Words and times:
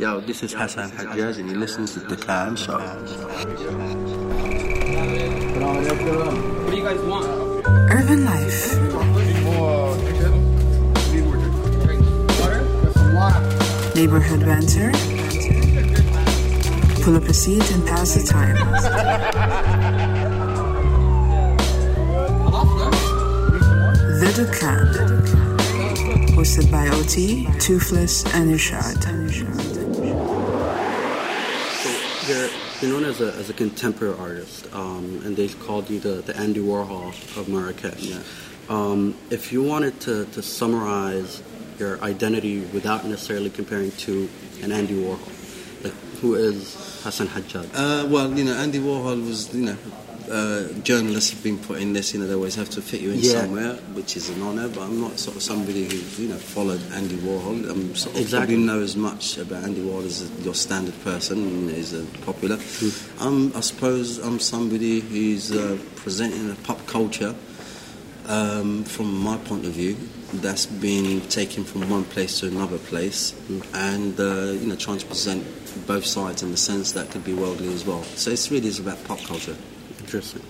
Yo, 0.00 0.18
this 0.18 0.42
is 0.42 0.54
Hassan 0.54 0.90
Hajjaj, 0.92 1.40
and 1.40 1.50
you 1.50 1.56
listen 1.58 1.84
to 1.84 2.00
The 2.00 2.16
Dukkan 2.16 2.56
Show. 2.56 2.78
What 6.64 6.70
do 6.70 6.76
you 6.78 6.82
guys 6.82 7.00
want? 7.00 7.26
Urban 7.92 8.24
life. 8.24 8.72
Neighborhood 13.94 14.40
banter. 14.40 14.90
Pull 17.04 17.16
up 17.16 17.24
a 17.24 17.34
seat 17.34 17.70
and 17.70 17.86
pass 17.86 18.14
the 18.14 18.22
time. 18.26 18.56
The 24.16 24.32
Dukkan. 24.32 24.88
Hosted 26.32 26.70
by 26.72 26.88
OT, 26.88 27.44
Toofless, 27.60 28.24
and 28.32 28.50
Irshad. 28.50 29.19
You're, 32.80 32.92
known 32.92 33.04
as 33.04 33.20
a, 33.20 33.32
as 33.34 33.50
a 33.50 33.52
contemporary 33.52 34.16
artist, 34.18 34.72
um, 34.74 35.22
and 35.24 35.36
they 35.36 35.48
called 35.48 35.90
you 35.90 36.00
the, 36.00 36.22
the 36.22 36.36
Andy 36.36 36.60
Warhol 36.60 37.08
of 37.36 37.48
Marrakesh. 37.48 38.02
Yeah. 38.02 38.22
Um, 38.68 39.16
if 39.30 39.52
you 39.52 39.62
wanted 39.62 40.00
to, 40.02 40.26
to 40.26 40.42
summarize 40.42 41.42
your 41.78 42.00
identity 42.02 42.60
without 42.60 43.04
necessarily 43.04 43.50
comparing 43.50 43.90
to 43.92 44.28
an 44.62 44.72
Andy 44.72 44.94
Warhol, 44.94 45.84
like 45.84 45.92
who 46.20 46.34
is 46.34 47.00
Hassan 47.02 47.28
Hajjaj? 47.28 47.70
Uh, 47.74 48.06
well, 48.08 48.32
you 48.36 48.44
know, 48.44 48.54
Andy 48.54 48.78
Warhol 48.78 49.26
was, 49.26 49.52
you 49.54 49.66
know, 49.66 49.76
uh, 50.30 50.68
journalists 50.82 51.30
have 51.30 51.42
been 51.42 51.58
put 51.58 51.80
in 51.80 51.92
this, 51.92 52.14
you 52.14 52.20
know, 52.20 52.26
they 52.26 52.34
always 52.34 52.54
have 52.54 52.70
to 52.70 52.80
fit 52.82 53.00
you 53.00 53.10
in 53.10 53.18
Yeah. 53.18 53.42
somewhere, 53.42 53.74
which 53.94 54.16
is 54.16 54.28
an 54.30 54.40
honour, 54.42 54.68
but 54.68 54.82
I'm 54.82 55.00
not 55.00 55.18
sort 55.18 55.36
of 55.36 55.42
somebody 55.42 55.84
who, 55.84 56.22
you 56.22 56.28
know, 56.28 56.36
followed 56.36 56.80
Andy 56.92 57.16
Warhol. 57.16 57.68
I'm 57.68 57.94
sort 57.96 58.14
of 58.14 58.20
Exactly. 58.22 58.54
probably 58.56 58.64
know 58.66 58.80
as 58.80 58.96
much 58.96 59.38
about 59.38 59.64
Andy 59.64 59.80
Warhol 59.82 60.06
as 60.06 60.30
your 60.44 60.54
standard 60.54 60.94
person 61.02 61.68
is 61.70 61.92
uh, 61.92 62.04
popular. 62.24 62.58
Um, 63.18 63.52
I 63.56 63.60
suppose 63.60 64.18
I'm 64.18 64.38
somebody 64.38 65.00
who's 65.00 65.50
uh, 65.52 65.76
presenting 65.96 66.50
a 66.50 66.54
pop 66.54 66.86
culture 66.86 67.34
um, 68.28 68.84
from 68.84 69.12
my 69.22 69.36
point 69.38 69.64
of 69.66 69.72
view 69.72 69.96
that's 70.34 70.66
been 70.66 71.20
taken 71.22 71.64
from 71.64 71.88
one 71.90 72.04
place 72.04 72.38
to 72.38 72.46
another 72.46 72.78
place 72.78 73.34
and 73.74 74.18
uh, 74.20 74.52
you 74.52 74.66
know 74.68 74.76
trying 74.76 74.98
to 74.98 75.06
present 75.06 75.44
both 75.88 76.06
sides 76.06 76.44
in 76.44 76.52
the 76.52 76.56
sense 76.56 76.92
that 76.92 77.10
could 77.10 77.24
be 77.24 77.34
worldly 77.34 77.72
as 77.74 77.84
well 77.84 78.04
so 78.14 78.30
it's 78.30 78.48
really 78.48 78.68
is 78.68 78.78
about 78.78 79.02
pop 79.04 79.18
culture 79.24 79.56
Interesting. 80.10 80.42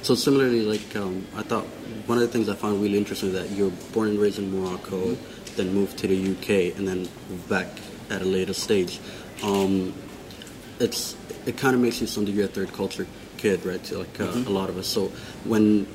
So 0.00 0.14
similarly, 0.14 0.62
like 0.62 0.96
um, 0.96 1.26
I 1.36 1.42
thought, 1.42 1.64
one 2.06 2.16
of 2.16 2.22
the 2.22 2.28
things 2.28 2.48
I 2.48 2.54
found 2.54 2.80
really 2.80 2.96
interesting 2.96 3.28
is 3.30 3.34
that 3.34 3.50
you're 3.54 3.70
born 3.92 4.08
and 4.08 4.18
raised 4.18 4.38
in 4.38 4.50
Morocco, 4.50 5.14
then 5.56 5.74
moved 5.74 5.98
to 5.98 6.06
the 6.06 6.32
UK, 6.32 6.74
and 6.78 6.88
then 6.88 7.06
back 7.46 7.68
at 8.08 8.22
a 8.22 8.24
later 8.24 8.54
stage. 8.54 9.00
Um, 9.42 9.92
it's 10.80 11.16
it 11.44 11.58
kind 11.58 11.74
of 11.74 11.82
makes 11.82 12.00
you 12.00 12.06
some 12.06 12.24
degree 12.24 12.44
a 12.44 12.48
third 12.48 12.72
culture 12.72 13.06
kid, 13.36 13.66
right? 13.66 13.92
Like 13.92 14.18
uh, 14.20 14.24
a 14.24 14.48
lot 14.50 14.70
of 14.70 14.78
us. 14.78 14.86
So 14.86 15.12
when 15.44 15.86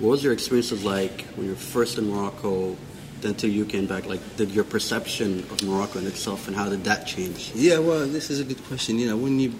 what 0.00 0.10
was 0.10 0.24
your 0.24 0.32
experiences 0.32 0.82
like 0.84 1.22
when 1.36 1.46
you 1.46 1.52
were 1.52 1.58
first 1.58 1.96
in 1.96 2.10
Morocco, 2.10 2.76
then 3.20 3.36
to 3.36 3.62
UK 3.62 3.74
and 3.74 3.88
back? 3.88 4.06
Like, 4.06 4.36
did 4.36 4.50
your 4.50 4.64
perception 4.64 5.40
of 5.50 5.62
Morocco 5.62 6.00
in 6.00 6.08
itself, 6.08 6.48
and 6.48 6.56
how 6.56 6.68
did 6.68 6.82
that 6.84 7.06
change? 7.06 7.52
yeah 7.54 7.78
well 7.78 8.04
this 8.04 8.30
is 8.30 8.40
a 8.40 8.44
good 8.44 8.62
question 8.64 8.98
you 8.98 9.06
know 9.06 9.16
when 9.16 9.38
you 9.38 9.52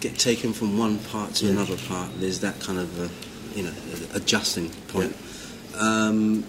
get 0.00 0.18
taken 0.18 0.52
from 0.52 0.76
one 0.78 0.98
part 0.98 1.34
to 1.34 1.46
Yeah. 1.46 1.52
another 1.52 1.76
part 1.88 2.08
there's 2.20 2.40
that 2.40 2.60
kind 2.60 2.78
of 2.78 3.00
uh, 3.00 3.08
you 3.54 3.62
know 3.64 3.72
adjusting 4.14 4.70
point. 4.88 5.14
Um, 5.78 6.44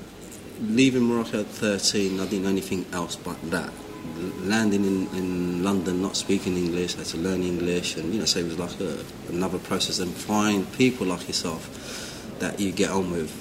leaving 0.62 1.04
Morocco 1.04 1.42
at 1.42 1.48
13 1.48 2.20
I 2.20 2.26
didn't 2.26 2.44
know 2.44 2.50
anything 2.50 2.86
else 2.94 3.16
but 3.16 3.38
that. 3.52 3.72
Landing 4.44 4.84
in, 4.86 5.08
in 5.16 5.64
London 5.64 6.02
not 6.02 6.16
speaking 6.16 6.58
English 6.58 6.96
I 6.96 7.00
had 7.00 7.08
to 7.08 7.18
learn 7.18 7.44
English 7.44 7.96
and 7.98 8.14
you 8.14 8.20
know 8.20 8.26
so 8.26 8.40
it 8.40 8.46
was 8.46 8.58
like 8.58 8.80
a, 8.80 8.98
another 9.30 9.60
process. 9.60 10.00
And 10.00 10.12
find 10.14 10.72
people 10.74 11.08
like 11.08 11.28
yourself 11.28 11.70
that 12.40 12.60
you 12.60 12.72
get 12.72 12.90
on 12.92 13.12
with. 13.12 13.32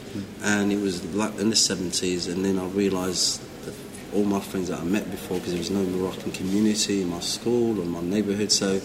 And 0.42 0.72
it 0.72 0.81
was 0.81 1.04
like 1.14 1.38
in 1.38 1.50
the 1.50 1.56
70s 1.56 2.28
and 2.32 2.44
then 2.44 2.58
I 2.58 2.66
realised 2.69 3.41
that 3.64 3.75
all 4.14 4.25
my 4.25 4.41
friends 4.41 4.69
that 4.69 4.81
I 4.81 4.84
met 4.84 5.10
before 5.10 5.38
because 5.38 5.52
there 5.52 5.58
was 5.58 5.70
no 5.70 5.82
Moroccan 5.84 6.32
community 6.32 7.02
in 7.02 7.08
my 7.10 7.20
school 7.20 7.81
or 7.81 7.84
my 7.84 8.00
neighbourhood 8.00 8.50
so 8.52 8.81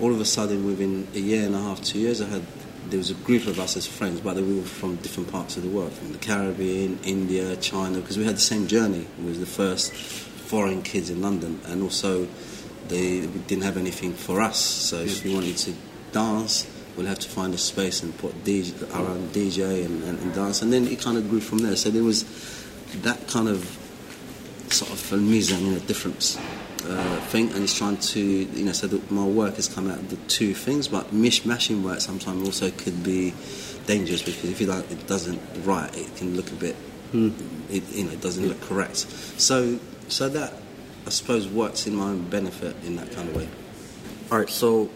all 0.00 0.12
of 0.12 0.20
a 0.20 0.24
sudden 0.24 0.64
within 0.66 1.06
a 1.14 1.18
year 1.18 1.44
and 1.44 1.54
a 1.54 1.60
half 1.60 1.82
two 1.82 1.98
years 1.98 2.20
I 2.20 2.26
had 2.26 2.42
there 2.88 2.98
was 2.98 3.10
a 3.10 3.14
group 3.14 3.46
of 3.46 3.58
us 3.58 3.76
as 3.76 3.86
friends 3.86 4.20
but 4.20 4.36
we 4.36 4.56
were 4.56 4.62
from 4.62 4.96
different 4.96 5.30
parts 5.30 5.56
of 5.56 5.62
the 5.62 5.68
world 5.68 5.92
from 5.92 6.12
the 6.12 6.18
Caribbean 6.18 6.98
India 7.04 7.56
China 7.56 8.00
because 8.00 8.16
we 8.16 8.24
had 8.24 8.36
the 8.36 8.40
same 8.40 8.66
journey. 8.66 9.06
We 9.18 9.26
were 9.26 9.32
the 9.32 9.46
first 9.46 9.92
foreign 9.92 10.82
kids 10.82 11.10
in 11.10 11.20
London 11.20 11.60
and 11.66 11.82
also 11.82 12.26
they 12.88 13.26
didn't 13.26 13.64
have 13.64 13.76
anything 13.76 14.14
for 14.14 14.40
us. 14.40 14.58
So 14.58 15.00
if 15.00 15.24
we 15.24 15.34
wanted 15.34 15.56
to 15.58 15.74
dance 16.12 16.66
we'll 16.96 17.06
have 17.06 17.18
to 17.20 17.28
find 17.28 17.54
a 17.54 17.58
space 17.58 18.02
and 18.02 18.16
put 18.18 18.32
DJ, 18.44 18.92
our 18.94 19.06
own 19.06 19.28
DJ 19.28 19.84
and, 19.84 20.02
and, 20.04 20.18
and 20.18 20.34
dance 20.34 20.62
and 20.62 20.72
then 20.72 20.86
it 20.86 21.00
kind 21.00 21.18
of 21.18 21.28
grew 21.28 21.40
from 21.40 21.58
there. 21.58 21.76
So 21.76 21.90
there 21.90 22.04
was 22.04 22.24
that 23.02 23.28
kind 23.28 23.48
of 23.48 23.64
sort 24.72 24.90
of 24.90 25.12
you 25.12 25.70
know, 25.70 25.78
different 25.80 26.22
uh, 26.84 27.20
thing, 27.26 27.52
and 27.52 27.62
it's 27.64 27.76
trying 27.76 27.96
to, 27.96 28.20
you 28.20 28.64
know, 28.64 28.72
so 28.72 28.86
that 28.86 29.10
my 29.10 29.24
work 29.24 29.56
has 29.56 29.68
come 29.68 29.90
out 29.90 29.98
of 29.98 30.10
the 30.10 30.16
two 30.28 30.54
things, 30.54 30.88
but 30.88 31.12
mishmashing 31.12 31.82
work 31.82 32.00
sometimes 32.00 32.46
also 32.46 32.70
could 32.70 33.02
be 33.02 33.34
dangerous 33.86 34.22
because 34.22 34.50
if 34.50 34.60
you 34.60 34.66
don't, 34.66 34.90
it 34.90 35.06
doesn't 35.06 35.40
right, 35.64 35.94
it 35.96 36.14
can 36.16 36.36
look 36.36 36.50
a 36.50 36.54
bit, 36.54 36.76
it, 37.12 37.82
you 37.90 38.04
know, 38.04 38.12
it 38.12 38.20
doesn't 38.20 38.46
look 38.46 38.60
correct. 38.62 38.96
So, 38.96 39.78
so 40.08 40.28
that 40.28 40.54
I 41.06 41.10
suppose 41.10 41.48
works 41.48 41.86
in 41.86 41.94
my 41.94 42.10
own 42.10 42.28
benefit 42.28 42.76
in 42.84 42.96
that 42.96 43.10
kind 43.12 43.28
of 43.28 43.36
way. 43.36 43.48
All 44.30 44.38
right, 44.38 44.50
so 44.50 44.90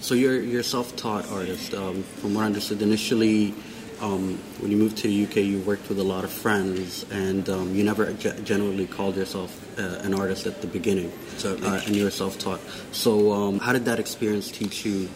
so 0.00 0.14
you're 0.14 0.40
you're 0.40 0.60
a 0.60 0.64
self-taught 0.64 1.28
artist. 1.32 1.74
Um, 1.74 2.04
from 2.04 2.34
what 2.34 2.42
I 2.42 2.46
understood, 2.46 2.82
initially 2.82 3.52
um, 4.00 4.38
when 4.60 4.70
you 4.70 4.76
moved 4.76 4.98
to 4.98 5.08
the 5.08 5.24
UK, 5.24 5.36
you 5.36 5.60
worked 5.60 5.88
with 5.88 5.98
a 5.98 6.04
lot 6.04 6.24
of 6.24 6.32
friends, 6.32 7.04
and 7.10 7.48
um, 7.48 7.74
you 7.74 7.82
never 7.82 8.12
ge- 8.12 8.42
generally 8.44 8.86
called 8.86 9.16
yourself 9.16 9.78
uh, 9.78 10.00
an 10.02 10.14
artist 10.14 10.46
at 10.46 10.60
the 10.60 10.66
beginning. 10.66 11.12
Totally. 11.38 11.68
uh, 11.68 11.80
and 11.86 11.96
you 11.96 12.04
were 12.04 12.10
self-taught. 12.10 12.60
So 12.92 13.32
um, 13.32 13.58
how 13.58 13.72
did 13.72 13.84
that 13.86 13.98
experience 13.98 14.50
teach 14.50 14.84
you? 14.84 15.08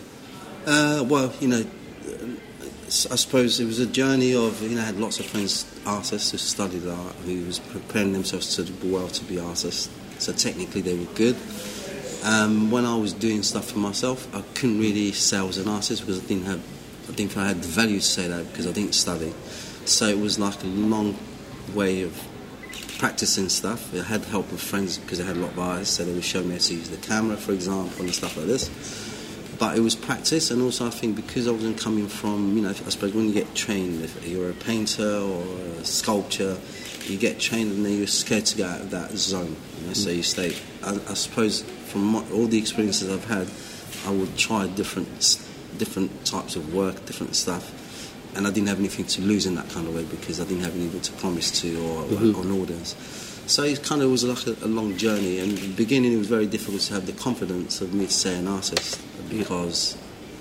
Uh, 0.66 1.04
well, 1.08 1.32
you 1.40 1.48
know, 1.48 1.64
I 2.90 3.16
suppose 3.16 3.60
it 3.60 3.66
was 3.66 3.78
a 3.78 3.86
journey 3.86 4.34
of, 4.34 4.60
you 4.62 4.70
know, 4.70 4.82
I 4.82 4.86
had 4.86 4.98
lots 4.98 5.20
of 5.20 5.26
friends, 5.26 5.64
artists 5.86 6.32
who 6.32 6.38
studied 6.38 6.88
art, 6.88 7.14
who 7.24 7.46
was 7.46 7.60
preparing 7.60 8.12
themselves 8.12 8.56
to 8.56 8.64
do 8.64 8.92
well 8.92 9.06
to 9.08 9.24
be 9.24 9.38
artists. 9.38 9.88
So 10.19 10.32
technically 10.32 10.80
they 10.80 10.98
were 10.98 11.10
good. 11.14 11.36
Um, 12.24 12.70
when 12.70 12.84
I 12.84 12.96
was 12.96 13.12
doing 13.12 13.42
stuff 13.42 13.70
for 13.70 13.78
myself, 13.78 14.28
I 14.34 14.42
couldn't 14.54 14.80
really 14.80 15.12
sell 15.12 15.48
as 15.48 15.56
an 15.56 15.69
artist 15.69 16.02
because 16.02 16.22
I 16.22 16.26
didn't 16.26 16.46
have, 16.46 16.60
I 17.10 17.12
didn't 17.12 17.32
feel 17.32 17.43
I 17.43 17.48
had 17.48 17.62
the 17.62 17.69
value 17.69 17.98
to 17.98 18.04
say 18.04 18.28
that 18.28 18.47
because 18.50 18.69
I 18.69 18.72
didn't 18.72 18.94
study. 18.94 19.34
So 19.84 20.06
it 20.06 20.19
was 20.19 20.38
like 20.38 20.62
a 20.62 20.66
long 20.66 21.16
way 21.75 22.03
of 22.03 22.16
practicing 22.98 23.48
stuff. 23.48 23.93
I 23.94 24.03
had 24.03 24.25
help 24.26 24.50
with 24.53 24.60
friends 24.60 24.98
because 24.98 25.20
I 25.20 25.25
had 25.25 25.37
a 25.37 25.41
lot 25.41 25.50
of 25.50 25.59
eyes, 25.59 25.88
so 25.88 26.04
they 26.04 26.12
would 26.12 26.25
show 26.25 26.43
me 26.43 26.53
how 26.53 26.59
to 26.59 26.75
use 26.75 26.88
the 26.88 26.99
camera, 26.99 27.37
for 27.37 27.53
example, 27.53 28.03
and 28.03 28.15
stuff 28.15 28.37
like 28.37 28.47
this. 28.47 28.69
But 29.59 29.76
it 29.76 29.81
was 29.81 29.97
practice, 29.97 30.50
and 30.50 30.62
also 30.62 30.87
I 30.87 30.91
think 30.91 31.16
because 31.16 31.49
I 31.49 31.50
wasn't 31.50 31.78
coming 31.81 32.06
from, 32.06 32.56
you 32.56 32.62
know, 32.62 32.70
I 32.70 32.72
suppose 32.75 33.12
when 33.12 33.26
you 33.26 33.34
get 33.34 33.54
trained, 33.54 34.03
if 34.04 34.26
you're 34.26 34.50
a 34.50 34.54
painter 34.54 35.16
or 35.19 35.43
a 35.81 35.84
sculptor, 35.84 36.59
you 37.06 37.19
get 37.19 37.41
trained 37.41 37.72
and 37.72 37.84
then 37.84 37.99
you're 37.99 38.06
scared 38.06 38.47
to 38.47 38.56
get 38.56 38.70
out 38.70 38.81
of 38.82 38.91
that 38.91 39.10
zone. 39.12 39.56
You 39.81 39.87
know, 39.88 39.93
so 39.94 40.10
mm. 40.10 40.16
you 40.16 40.22
stay. 40.22 40.56
I, 40.84 40.93
I 41.09 41.15
suppose 41.15 41.62
from 41.62 42.04
my, 42.04 42.25
all 42.32 42.47
the 42.47 42.59
experiences 42.59 43.10
I've 43.10 43.25
had, 43.25 43.49
I 44.06 44.16
would 44.16 44.37
try 44.37 44.66
different 44.69 45.09
different 45.80 46.10
types 46.24 46.54
of 46.54 46.72
work, 46.72 47.04
different 47.06 47.34
stuff, 47.34 47.64
and 48.36 48.46
I 48.46 48.50
didn't 48.50 48.68
have 48.68 48.78
anything 48.78 49.06
to 49.06 49.22
lose 49.22 49.46
in 49.46 49.56
that 49.56 49.68
kind 49.70 49.88
of 49.88 49.94
way 49.96 50.04
because 50.04 50.38
I 50.41 50.44
didn't 50.44 50.62
have 50.62 50.76
anything 50.76 51.00
to 51.00 51.12
promise 51.14 51.50
to 51.62 51.68
or, 51.80 52.02
or 52.02 52.06
mm-hmm. 52.06 52.42
an 52.42 52.60
audience. 52.60 52.94
So 53.46 53.64
it 53.64 53.82
kind 53.82 54.02
of 54.02 54.10
was 54.10 54.22
like 54.22 54.46
a, 54.46 54.64
a 54.64 54.69
long 54.69 54.96
journey, 54.96 55.40
and 55.40 55.58
in 55.58 55.70
the 55.70 55.74
beginning 55.74 56.12
it 56.12 56.19
was 56.19 56.28
very 56.28 56.46
difficult 56.46 56.82
to 56.82 56.94
have 56.94 57.06
the 57.06 57.12
confidence 57.14 57.81
of 57.81 57.93
me 57.93 58.06
to 58.06 58.12
say 58.12 58.37
an 58.38 58.46
artist 58.46 59.00
because 59.28 59.99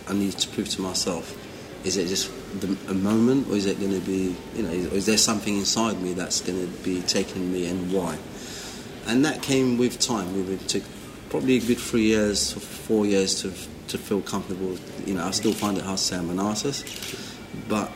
I 0.07 0.13
needed 0.13 0.37
to 0.39 0.49
prove 0.49 0.69
to 0.69 0.81
myself: 0.81 1.25
is 1.83 1.97
it 1.97 2.07
just 2.07 2.29
the, 2.59 2.77
a 2.91 2.93
moment, 2.93 3.47
or 3.49 3.55
is 3.55 3.65
it 3.65 3.79
going 3.79 3.93
to 3.93 4.05
be, 4.05 4.35
you 4.55 4.63
know, 4.63 4.69
is, 4.69 4.93
is 4.93 5.05
there 5.05 5.17
something 5.17 5.55
inside 5.57 6.01
me 6.01 6.13
that's 6.13 6.41
going 6.41 6.59
to 6.59 6.83
be 6.83 7.01
taking 7.01 7.51
me, 7.51 7.67
and 7.67 7.91
why? 7.91 8.17
And 9.07 9.25
that 9.25 9.41
came 9.41 9.79
with 9.79 9.99
time. 9.99 10.27
It 10.51 10.67
took 10.67 10.83
probably 11.29 11.57
a 11.57 11.61
good 11.61 11.79
three 11.79 12.03
years 12.03 12.55
or 12.55 12.59
four 12.59 13.05
years 13.05 13.41
to 13.41 13.49
to 13.89 13.97
feel 13.97 14.21
comfortable. 14.21 14.77
You 15.05 15.15
know, 15.15 15.25
I 15.25 15.31
still 15.31 15.53
find 15.53 15.77
it 15.77 15.83
hard 15.83 15.97
to 15.97 16.03
say 16.03 16.17
I'm 16.17 16.29
an 16.29 16.39
artist, 16.39 16.85
but 17.67 17.91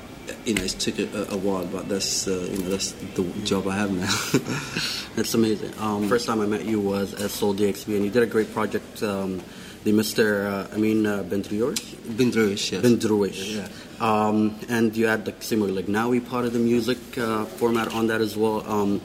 you 0.46 0.54
know, 0.54 0.64
it 0.64 0.70
took 0.72 1.00
a, 1.00 1.34
a 1.34 1.38
while. 1.38 1.66
But 1.66 1.90
that's 1.90 2.28
uh, 2.28 2.48
you 2.52 2.58
know 2.60 2.70
that's 2.70 2.92
the 3.16 3.24
job 3.44 3.68
I 3.68 3.76
have 3.78 3.92
now. 3.92 4.14
That's 5.16 5.34
amazing. 5.36 5.74
Um, 5.80 6.10
first 6.10 6.26
time 6.26 6.42
I 6.42 6.48
met 6.48 6.66
you 6.66 6.80
was 6.80 7.14
at 7.14 7.30
Sole 7.30 7.54
DXB, 7.54 7.96
and 7.96 8.04
you 8.06 8.10
did 8.12 8.24
a 8.24 8.26
great 8.26 8.52
project. 8.54 9.04
Um, 9.04 9.42
the 9.84 9.92
Mr. 9.92 10.46
Uh, 10.50 10.74
I 10.74 10.78
mean 10.78 11.06
uh, 11.06 11.24
through 11.24 11.72
it, 11.72 12.72
yes. 12.72 12.82
Bendriouich. 12.84 13.56
Yeah. 13.56 13.68
Um, 14.00 14.56
and 14.70 14.96
you 14.96 15.08
had 15.08 15.26
like 15.26 15.44
similar 15.44 15.72
like 15.72 15.86
Gnawa 15.86 16.20
part 16.28 16.46
of 16.46 16.54
the 16.54 16.60
music 16.60 16.98
uh, 17.18 17.46
format 17.46 17.94
on 17.94 18.08
that 18.08 18.22
as 18.22 18.36
well. 18.36 18.66
Um, 18.68 19.00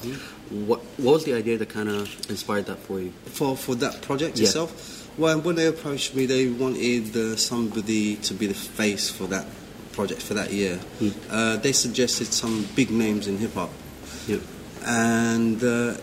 what 0.67 0.81
what 0.97 1.13
was 1.15 1.25
the 1.25 1.35
idea 1.35 1.59
that 1.59 1.69
kind 1.69 1.89
of 1.89 2.09
inspired 2.31 2.67
that 2.67 2.79
for 2.79 3.01
you? 3.01 3.13
For 3.27 3.57
for 3.57 3.75
that 3.77 4.01
project 4.03 4.39
Yeah. 4.39 4.45
itself, 4.47 4.71
well, 5.19 5.41
when 5.41 5.57
they 5.57 5.67
approached 5.67 6.15
me, 6.15 6.27
they 6.27 6.49
wanted 6.49 7.15
uh, 7.17 7.37
somebody 7.37 8.17
to 8.17 8.35
be 8.35 8.47
the 8.47 8.55
face 8.55 9.11
for 9.11 9.25
that 9.29 9.47
project 9.93 10.23
for 10.23 10.35
that 10.35 10.53
year. 10.53 10.77
Hmm. 11.01 11.09
Uh, 11.29 11.57
they 11.57 11.73
suggested 11.73 12.27
some 12.29 12.67
big 12.77 12.91
names 12.91 13.27
in 13.27 13.37
hip 13.39 13.55
hop, 13.55 13.71
Yeah. 14.27 14.39
and 14.87 15.63
uh, 15.63 15.97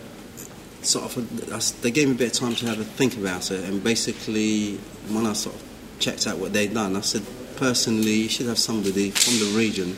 sort 0.82 1.04
of 1.16 1.52
uh, 1.52 1.60
they 1.82 1.90
gave 1.90 2.08
me 2.08 2.14
a 2.14 2.18
bit 2.18 2.32
of 2.32 2.38
time 2.38 2.54
to 2.56 2.66
have 2.66 2.78
a 2.78 2.84
think 2.84 3.16
about 3.16 3.50
it. 3.50 3.64
And 3.64 3.82
basically, 3.82 4.76
when 5.08 5.26
I 5.26 5.32
sort 5.32 5.56
of 5.56 5.62
checked 5.98 6.26
out 6.26 6.38
what 6.38 6.52
they'd 6.52 6.72
done, 6.74 6.94
I 6.94 7.00
said, 7.00 7.22
personally, 7.56 8.12
you 8.14 8.28
should 8.28 8.46
have 8.46 8.58
somebody 8.58 9.10
from 9.10 9.38
the 9.38 9.56
region 9.58 9.96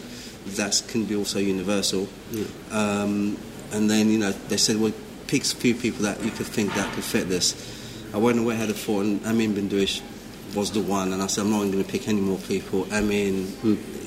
that 0.57 0.81
can 0.89 1.05
be 1.05 1.17
also 1.17 1.41
universal. 1.41 2.09
Um, 2.71 3.37
and 3.73 3.91
then 3.91 4.09
you 4.11 4.19
know 4.19 4.31
they 4.49 4.57
said, 4.57 4.77
well, 4.77 4.93
pick 5.27 5.43
a 5.43 5.47
few 5.47 5.75
people 5.75 6.05
that 6.05 6.23
you 6.25 6.31
could 6.31 6.47
think 6.47 6.73
that 6.75 6.93
could 6.95 7.05
fit 7.05 7.29
this. 7.29 7.55
I 8.15 8.19
went 8.19 8.39
away, 8.39 8.57
had 8.57 8.71
a 8.71 8.75
thought, 8.75 9.05
and 9.05 9.25
Amine 9.27 9.55
Bendriouich 9.55 10.03
was 10.55 10.71
the 10.73 10.81
one, 10.81 11.13
and 11.13 11.23
I 11.23 11.27
said, 11.27 11.43
I'm 11.45 11.51
not 11.51 11.59
going 11.59 11.85
to 11.85 11.85
pick 11.85 12.09
any 12.09 12.21
more 12.21 12.39
people. 12.39 12.87
Amin 12.93 13.53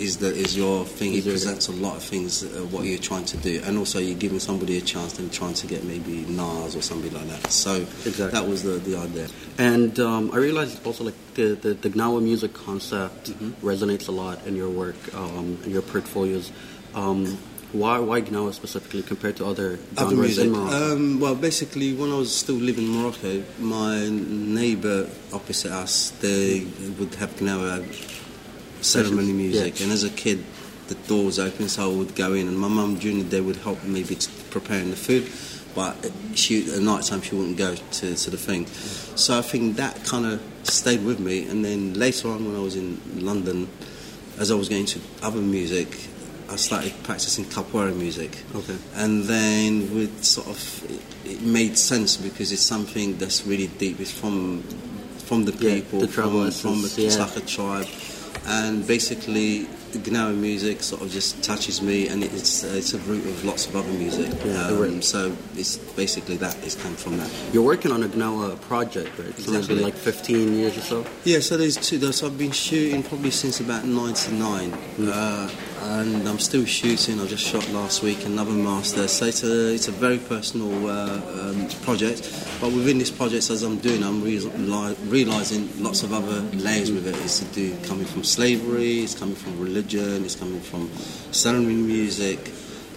is 0.01 0.17
the 0.17 0.33
is 0.33 0.57
your 0.57 0.83
thing. 0.85 1.11
He 1.11 1.21
presents 1.21 1.67
a 1.67 1.71
lot 1.71 1.95
of 1.95 2.03
things, 2.03 2.43
uh, 2.43 2.65
what 2.71 2.85
you're 2.85 2.97
trying 2.97 3.25
to 3.25 3.37
do, 3.37 3.61
and 3.63 3.77
also 3.77 3.99
you're 3.99 4.17
giving 4.17 4.39
somebody 4.39 4.77
a 4.77 4.81
chance 4.81 5.13
than 5.13 5.29
trying 5.29 5.53
to 5.53 5.67
get 5.67 5.83
maybe 5.83 6.25
Nas 6.27 6.75
or 6.75 6.81
somebody 6.81 7.11
like 7.11 7.27
that. 7.27 7.51
So 7.51 7.75
Exactly. 7.75 8.31
that 8.31 8.47
was 8.47 8.63
the, 8.63 8.71
the 8.71 8.97
idea. 8.97 9.27
And 9.57 9.99
um, 9.99 10.31
I 10.33 10.37
realized 10.37 10.85
also 10.85 11.03
like 11.03 11.33
the 11.35 11.53
the, 11.53 11.73
the 11.75 11.89
Gnawa 11.89 12.21
music 12.21 12.53
concept 12.53 13.29
resonates 13.61 14.07
a 14.07 14.11
lot 14.11 14.45
in 14.47 14.55
your 14.55 14.69
work, 14.69 14.95
um, 15.13 15.57
in 15.63 15.71
your 15.71 15.83
portfolios. 15.83 16.51
Um, 16.95 17.37
why 17.73 17.99
why 17.99 18.21
Gnawa 18.21 18.53
specifically 18.53 19.01
compared 19.03 19.37
to 19.37 19.45
other 19.45 19.79
genres 19.97 20.17
music. 20.17 20.45
in 20.45 20.51
Morocco? 20.51 20.93
Um, 20.93 21.19
well, 21.19 21.35
basically, 21.35 21.93
when 21.93 22.11
I 22.11 22.15
was 22.15 22.35
still 22.35 22.55
living 22.55 22.85
in 22.85 22.91
Morocco, 22.91 23.43
my 23.59 24.09
neighbour 24.09 25.07
opposite 25.33 25.71
us, 25.71 26.11
they 26.21 26.65
would 26.99 27.15
have 27.15 27.35
Gnawa 27.37 27.83
ceremony 28.81 29.33
music, 29.33 29.79
Yeah. 29.79 29.83
and 29.85 29.93
as 29.93 30.03
a 30.03 30.09
kid, 30.09 30.43
the 30.87 30.95
door 31.07 31.25
was 31.25 31.39
open, 31.39 31.69
so 31.69 31.89
I 31.91 31.95
would 31.95 32.15
go 32.15 32.33
in, 32.33 32.47
and 32.47 32.57
my 32.59 32.67
mum 32.67 32.95
during 32.97 33.19
the 33.19 33.23
day 33.29 33.39
would 33.41 33.57
help 33.57 33.83
maybe 33.83 34.15
t- 34.15 34.31
preparing 34.49 34.89
the 34.89 34.95
food, 34.97 35.29
but 35.75 35.95
she 36.35 36.69
at 36.73 36.81
night 36.81 37.03
time 37.05 37.21
she 37.21 37.35
wouldn't 37.35 37.57
go 37.57 37.75
to, 37.75 38.15
to 38.15 38.29
the 38.29 38.37
thing. 38.37 38.65
So 39.15 39.37
I 39.37 39.41
think 39.41 39.77
that 39.77 40.03
kind 40.03 40.25
of 40.25 40.41
stayed 40.63 41.05
with 41.05 41.19
me, 41.19 41.47
and 41.47 41.63
then 41.63 41.93
later 41.93 42.27
on 42.29 42.45
when 42.45 42.55
I 42.55 42.59
was 42.59 42.75
in 42.75 42.99
London, 43.15 43.69
as 44.37 44.51
I 44.51 44.55
was 44.55 44.67
getting 44.67 44.87
to 44.87 44.99
other 45.21 45.39
music, 45.41 45.87
I 46.51 46.57
started 46.57 46.93
practicing 47.03 47.45
capoeira 47.45 47.95
music. 47.95 48.43
Okay. 48.53 48.77
And 48.95 49.23
then 49.23 49.95
with 49.95 50.23
sort 50.23 50.47
of, 50.47 50.91
it, 50.91 51.31
it 51.31 51.41
made 51.41 51.77
sense 51.77 52.17
because 52.17 52.51
it's 52.51 52.61
something 52.61 53.17
that's 53.17 53.47
really 53.47 53.67
deep. 53.67 54.01
It's 54.01 54.11
from 54.11 54.63
from 55.31 55.45
the 55.45 55.53
Yeah, 55.53 55.75
people, 55.75 56.01
the 56.01 56.07
tribal 56.07 56.51
from, 56.51 56.73
from 56.73 56.81
the 56.81 56.93
yeah. 56.97 57.45
Tribe, 57.45 57.87
and 58.47 58.85
basically 58.85 59.65
the 59.93 59.99
Gnawa 59.99 60.35
music 60.35 60.83
sort 60.83 61.01
of 61.01 61.09
just 61.09 61.41
touches 61.41 61.81
me, 61.81 62.09
and 62.09 62.21
it's 62.21 62.65
uh, 62.65 62.67
it's 62.75 62.93
a 62.93 62.97
root 62.99 63.25
of 63.25 63.45
lots 63.45 63.65
of 63.67 63.75
other 63.75 63.91
music. 63.93 64.29
Yeah, 64.43 64.67
um, 64.67 65.01
so 65.01 65.35
it's 65.55 65.77
basically 65.77 66.37
that. 66.37 66.57
It's 66.65 66.75
come 66.75 66.95
from 66.95 67.17
that. 67.17 67.29
You're 67.53 67.63
working 67.63 67.91
on 67.91 68.03
a 68.03 68.09
Gnawa 68.09 68.59
project, 68.61 69.17
right? 69.19 69.33
So 69.37 69.53
it's 69.53 69.67
been 69.67 69.81
like 69.81 69.95
15 69.95 70.53
years 70.53 70.77
or 70.77 70.81
so. 70.81 71.05
Yeah, 71.23 71.39
so 71.39 71.55
there's 71.55 71.77
two. 71.77 71.97
Those 71.97 72.23
I've 72.23 72.37
been 72.37 72.51
shooting 72.51 73.03
probably 73.03 73.31
since 73.31 73.59
about 73.61 73.85
'99, 73.85 74.73
uh, 74.73 75.49
and 75.81 76.27
I'm 76.27 76.39
still 76.39 76.65
shooting. 76.65 77.19
I 77.19 77.25
just 77.25 77.45
shot 77.45 77.67
last 77.69 78.03
week 78.03 78.25
another 78.25 78.51
master. 78.51 79.07
So 79.07 79.25
it's 79.25 79.43
a 79.43 79.73
it's 79.73 79.87
a 79.87 79.91
very 79.91 80.17
personal 80.17 80.87
uh, 80.87 81.21
um, 81.41 81.67
project. 81.81 82.21
But 82.61 82.71
within 82.71 82.99
this 82.99 83.11
project, 83.11 83.49
as 83.49 83.63
I'm 83.63 83.77
doing, 83.79 84.03
I'm 84.03 84.21
real- 84.23 84.51
li- 84.57 84.95
realizing 85.05 85.69
lots 85.81 86.03
of 86.03 86.13
other 86.13 86.41
layers 86.57 86.91
with 86.91 87.07
it. 87.07 87.15
It's 87.17 87.39
to 87.39 87.45
do 87.45 87.75
coming 87.87 88.05
from 88.05 88.23
slavery. 88.23 88.99
It's 88.99 89.17
coming 89.17 89.35
from 89.35 89.59
religion. 89.59 90.23
It's 90.23 90.35
coming 90.35 90.61
from 90.61 90.89
ceremony 91.31 91.75
music. 91.75 92.51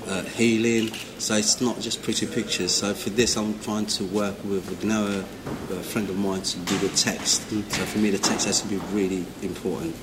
Uh, 0.07 0.23
healing, 0.37 0.93
so 1.19 1.35
it's 1.35 1.63
not 1.63 1.81
just 1.81 2.03
pretty 2.03 2.27
pictures. 2.27 2.75
So 2.75 2.93
for 2.93 3.09
this, 3.09 3.39
I'm 3.39 3.59
trying 3.61 3.87
to 3.87 4.05
work 4.05 4.37
with 4.45 4.69
a 4.85 5.25
a 5.71 5.83
friend 5.83 6.11
of 6.11 6.19
mine, 6.19 6.43
to 6.43 6.59
do 6.59 6.77
the 6.77 6.91
text. 6.95 7.49
So 7.49 7.63
for 7.63 7.99
me, 8.01 8.11
the 8.11 8.19
text 8.19 8.47
has 8.47 8.61
to 8.61 8.69
be 8.69 8.77
really 8.93 9.25
important. 9.41 9.97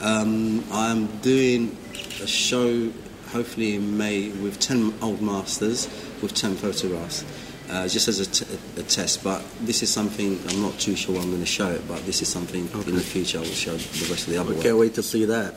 Um, 0.00 0.64
I'm 0.72 1.06
doing 1.18 1.76
a 2.22 2.26
show, 2.26 2.90
hopefully 3.30 3.74
in 3.76 3.96
May, 3.98 4.30
with 4.30 4.58
10 4.60 4.94
old 5.02 5.20
masters 5.22 5.86
with 6.22 6.34
10 6.34 6.56
photographs. 6.56 7.24
Uh, 7.70 7.88
just 7.88 8.06
as 8.08 8.20
a, 8.20 8.26
t- 8.26 8.44
a 8.76 8.82
test, 8.82 9.24
but 9.24 9.42
this 9.62 9.82
is 9.82 9.90
something 9.90 10.38
I'm 10.48 10.60
not 10.60 10.78
too 10.78 10.94
sure 10.94 11.16
I'm 11.16 11.28
going 11.30 11.40
to 11.40 11.46
show 11.46 11.70
it, 11.70 11.86
but 11.88 12.04
this 12.04 12.20
is 12.20 12.28
something 12.28 12.68
in 12.68 12.94
the 12.94 13.00
future 13.00 13.38
I 13.38 13.42
will 13.42 13.46
show 13.48 13.72
the 13.76 14.10
rest 14.10 14.26
of 14.26 14.34
the 14.34 14.38
other 14.38 14.52
work. 14.52 14.62
can't 14.62 14.76
wait 14.76 14.94
to 14.94 15.02
see 15.02 15.24
that. 15.26 15.54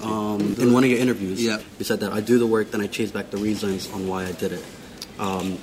Um, 0.00 0.54
in 0.58 0.72
one 0.72 0.84
of 0.84 0.90
your 0.90 1.00
interviews, 1.00 1.42
Yeah. 1.42 1.60
you 1.78 1.84
said 1.84 2.00
that 2.00 2.12
I 2.12 2.20
do 2.20 2.38
the 2.38 2.46
work, 2.46 2.70
then 2.70 2.80
I 2.80 2.86
chase 2.86 3.10
back 3.10 3.30
the 3.30 3.36
reasons 3.36 3.90
on 3.92 4.06
why 4.06 4.24
I 4.24 4.32
did 4.32 4.52
it. 4.52 4.64
Um, 5.18 5.58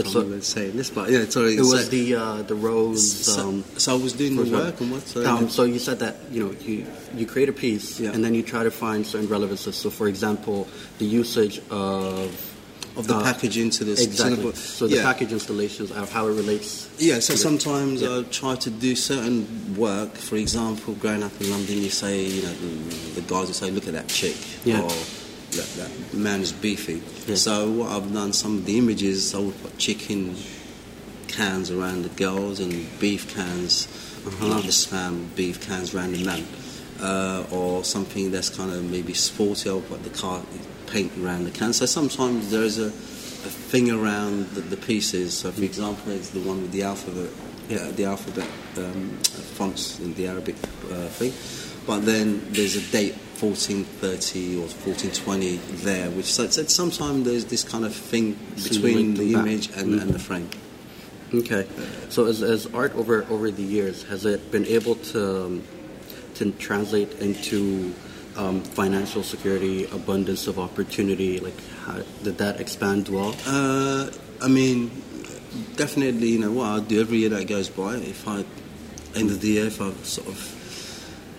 it's 0.00 0.12
can't 0.12 0.24
remember 0.24 0.44
saying 0.44 0.76
this, 0.76 0.90
but 0.90 1.10
yeah, 1.10 1.24
sorry. 1.28 1.56
it 1.56 1.60
was 1.60 1.88
the 1.90 2.14
uh, 2.14 2.42
the 2.42 2.54
rose. 2.54 3.02
so, 3.34 3.48
Um, 3.48 3.64
so 3.76 3.94
I 3.96 3.98
was 4.02 4.12
doing 4.12 4.36
the 4.36 4.44
work 4.50 4.80
and 4.80 4.90
what? 4.92 5.02
Sorry, 5.02 5.26
Um, 5.26 5.48
so 5.48 5.64
you 5.64 5.78
said 5.78 5.98
that 6.00 6.16
you 6.30 6.44
know 6.44 6.52
you 6.64 6.86
you 7.14 7.26
create 7.26 7.48
a 7.48 7.52
piece 7.52 8.00
Yeah. 8.00 8.12
and 8.12 8.24
then 8.24 8.34
you 8.34 8.42
try 8.42 8.62
to 8.64 8.70
find 8.70 9.06
certain 9.06 9.28
relevances. 9.28 9.76
So 9.76 9.90
for 9.90 10.08
example, 10.08 10.66
the 10.98 11.06
usage 11.06 11.60
of 11.70 12.30
of 12.96 13.06
the 13.06 13.14
uh, 13.14 13.22
packaging 13.22 13.70
to 13.70 13.84
the 13.84 13.92
exactly. 13.92 14.50
the- 14.50 14.56
So 14.56 14.88
the 14.88 14.96
yeah. 14.96 15.02
package 15.04 15.30
installations, 15.32 15.92
of 15.92 16.10
how 16.10 16.26
it 16.26 16.32
relates. 16.34 16.88
Yeah, 16.98 17.20
so 17.20 17.36
sometimes 17.36 18.02
Yeah. 18.02 18.16
I 18.18 18.22
try 18.24 18.56
to 18.56 18.70
do 18.70 18.96
certain 18.96 19.46
work. 19.76 20.16
For 20.16 20.34
example, 20.34 20.94
growing 20.94 21.22
up 21.22 21.30
in 21.40 21.48
London, 21.48 21.76
you 21.80 21.90
say, 21.90 22.24
you 22.26 22.42
know, 22.42 22.52
the, 22.54 23.20
the 23.20 23.24
guys 23.32 23.46
will 23.46 23.54
say, 23.54 23.70
look 23.70 23.86
at 23.86 23.92
that 23.94 24.08
chick, 24.08 24.34
Yeah. 24.64 24.80
or 24.82 24.90
that, 25.58 25.68
that 25.76 26.16
man 26.16 26.40
is 26.40 26.52
beefy. 26.52 27.02
Yeah. 27.26 27.36
So 27.36 27.70
what 27.70 27.90
I've 27.90 28.12
done, 28.12 28.32
some 28.32 28.58
of 28.58 28.64
the 28.64 28.78
images, 28.78 29.34
I 29.34 29.38
would 29.38 29.60
put 29.62 29.76
chicken 29.76 30.36
cans 31.26 31.70
around 31.70 32.02
the 32.02 32.14
girls 32.16 32.60
and 32.60 32.72
beef 32.98 33.34
cans, 33.34 33.86
Uh-huh. 34.18 34.48
not 34.48 34.62
the 34.62 34.74
spam, 34.74 35.28
beef 35.36 35.60
cans 35.60 35.94
around 35.94 36.12
the 36.12 36.24
man. 36.24 36.44
Uh, 37.00 37.46
or 37.52 37.84
something 37.84 38.32
that's 38.32 38.50
kind 38.50 38.72
of 38.72 38.82
maybe 38.90 39.14
sporty, 39.14 39.70
I'll 39.70 39.80
put 39.80 40.02
the 40.02 40.10
car 40.10 40.42
paint 40.88 41.12
around 41.22 41.44
the 41.44 41.52
can. 41.52 41.72
So 41.72 41.86
sometimes 41.86 42.50
there 42.50 42.64
is 42.64 42.78
a, 42.78 42.90
a 42.90 43.50
thing 43.70 43.90
around 43.92 44.50
the, 44.56 44.62
the 44.62 44.76
pieces. 44.76 45.38
So, 45.38 45.52
for 45.52 45.62
example, 45.62 46.10
it's 46.10 46.30
the 46.30 46.40
one 46.40 46.60
with 46.62 46.72
the 46.72 46.82
alphabet, 46.82 47.30
yeah, 47.68 47.92
the 47.92 48.06
alphabet 48.06 48.48
um, 48.76 49.10
fonts 49.54 50.00
in 50.00 50.14
the 50.14 50.26
Arabic 50.26 50.56
uh, 50.90 51.06
thing. 51.18 51.32
But 51.86 52.04
then 52.04 52.42
there's 52.50 52.74
a 52.74 52.82
date 52.90 53.14
1430 53.40 54.56
or 54.56 54.68
1420 54.68 55.56
there, 55.84 56.10
which 56.10 56.32
so 56.32 56.42
it's, 56.44 56.74
sometimes 56.74 57.24
there's 57.24 57.44
this 57.46 57.62
kind 57.64 57.84
of 57.84 57.94
thing 57.94 58.36
between 58.62 59.14
the 59.14 59.34
image 59.34 59.68
and, 59.76 59.94
Mm. 59.94 60.02
and 60.02 60.10
the 60.10 60.18
frame. 60.18 60.48
Okay. 61.32 61.66
So 62.08 62.26
as, 62.26 62.42
as 62.42 62.66
art 62.74 62.94
over 62.94 63.24
over 63.28 63.50
the 63.50 63.62
years, 63.62 64.02
has 64.04 64.24
it 64.24 64.50
been 64.50 64.64
able 64.66 64.94
to 65.12 65.44
um, 65.46 65.62
to 66.34 66.52
translate 66.52 67.12
into 67.20 67.94
um, 68.36 68.62
financial 68.62 69.22
security, 69.22 69.84
abundance 69.86 70.46
of 70.46 70.58
opportunity? 70.58 71.38
Like, 71.40 71.58
how, 71.84 72.00
did 72.22 72.38
that 72.38 72.60
expand 72.60 73.08
well? 73.08 73.34
Uh, 73.46 74.10
I 74.40 74.48
mean, 74.48 74.90
definitely, 75.76 76.28
you 76.28 76.38
know, 76.38 76.52
what 76.52 76.66
I 76.66 76.80
do 76.80 77.00
every 77.00 77.18
year 77.18 77.30
that 77.30 77.46
goes 77.46 77.68
by, 77.68 77.96
if 77.96 78.26
I, 78.26 78.44
end 79.16 79.30
of 79.30 79.40
the 79.40 79.48
year, 79.48 79.66
if 79.66 79.80
I 79.82 79.92
sort 80.04 80.28
of 80.28 80.38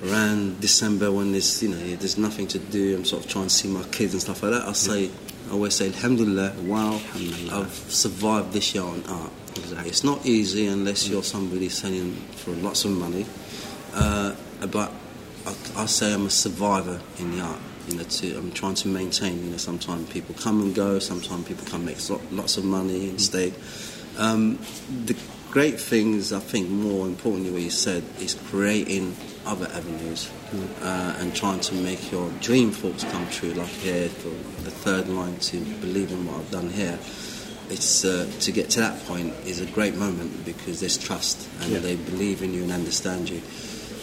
around 0.04 0.60
December 0.62 1.12
when 1.12 1.32
there's, 1.32 1.62
you 1.62 1.70
know, 1.70 1.78
there's 1.96 2.18
nothing 2.18 2.48
to 2.48 2.60
do, 2.60 2.96
I'm 2.96 3.06
sort 3.06 3.26
of 3.26 3.32
trying 3.32 3.46
to 3.46 3.50
see 3.50 3.68
my 3.68 3.84
kids 3.84 4.14
and 4.14 4.22
stuff 4.22 4.44
like 4.44 4.52
that, 4.54 4.68
I 4.68 4.74
say, 4.74 5.10
I 5.50 5.52
always 5.54 5.76
say, 5.76 5.88
Alhamdulillah, 5.88 6.54
wow, 6.64 6.94
Alhamdulillah. 6.94 7.62
I've 7.62 7.74
survived 7.74 8.54
this 8.54 8.74
year 8.74 8.84
on 8.84 9.04
art. 9.08 9.32
Exactly. 9.58 9.90
It's 9.90 10.04
not 10.04 10.26
easy 10.26 10.68
unless 10.68 11.08
you're 11.08 11.24
somebody 11.24 11.70
selling 11.70 12.14
for 12.14 12.52
lots 12.52 12.86
of 12.86 12.92
money, 12.92 13.26
uh, 13.94 14.36
but 14.72 14.92
I, 15.46 15.56
I 15.76 15.86
say 15.86 16.14
I'm 16.14 16.28
a 16.28 16.30
survivor 16.30 17.02
in 17.18 17.38
the 17.38 17.42
art. 17.42 17.60
You 17.88 17.98
know, 17.98 18.04
to, 18.04 18.38
I'm 18.38 18.52
trying 18.52 18.76
to 18.76 18.88
maintain. 18.88 19.44
You 19.44 19.52
know, 19.52 19.58
sometimes 19.58 20.08
people 20.10 20.36
come 20.36 20.62
and 20.62 20.76
go. 20.76 21.00
Sometimes 21.00 21.48
people 21.48 21.66
come 21.66 21.86
make 21.86 21.98
lots 22.32 22.58
of 22.58 22.64
money 22.64 23.10
and 23.10 23.20
stay. 23.20 23.52
Um, 24.18 24.60
the 25.06 25.16
great 25.52 25.80
things, 25.80 26.32
I 26.32 26.40
think, 26.40 26.70
more 26.70 27.08
importantly, 27.08 27.52
what 27.52 27.62
you 27.62 27.70
said, 27.70 28.04
is 28.20 28.36
creating 28.50 29.16
other 29.46 29.68
avenues 29.68 30.30
uh, 30.82 31.16
and 31.20 31.36
trying 31.36 31.60
to 31.62 31.76
make 31.76 32.12
your 32.12 32.30
dream 32.40 32.72
thoughts 32.72 33.04
come 33.06 33.28
true. 33.30 33.54
Like 33.54 33.68
here, 33.68 34.10
for 34.10 34.30
the 34.64 34.72
third 34.72 35.08
line, 35.10 35.38
to 35.38 35.58
believe 35.82 36.12
in 36.12 36.26
what 36.28 36.36
I've 36.38 36.52
done 36.52 36.70
here. 36.70 37.00
It's 37.72 38.04
uh, 38.04 38.30
to 38.42 38.52
get 38.52 38.72
to 38.72 38.80
that 38.80 39.06
point 39.06 39.32
is 39.46 39.62
a 39.62 39.66
great 39.68 39.96
moment 39.96 40.44
because 40.44 40.80
there's 40.80 40.98
trust 40.98 41.48
and 41.62 41.72
Yeah. 41.72 41.80
they 41.80 41.96
believe 41.96 42.42
in 42.42 42.54
you 42.54 42.64
and 42.64 42.72
understand 42.72 43.30
you. 43.30 43.42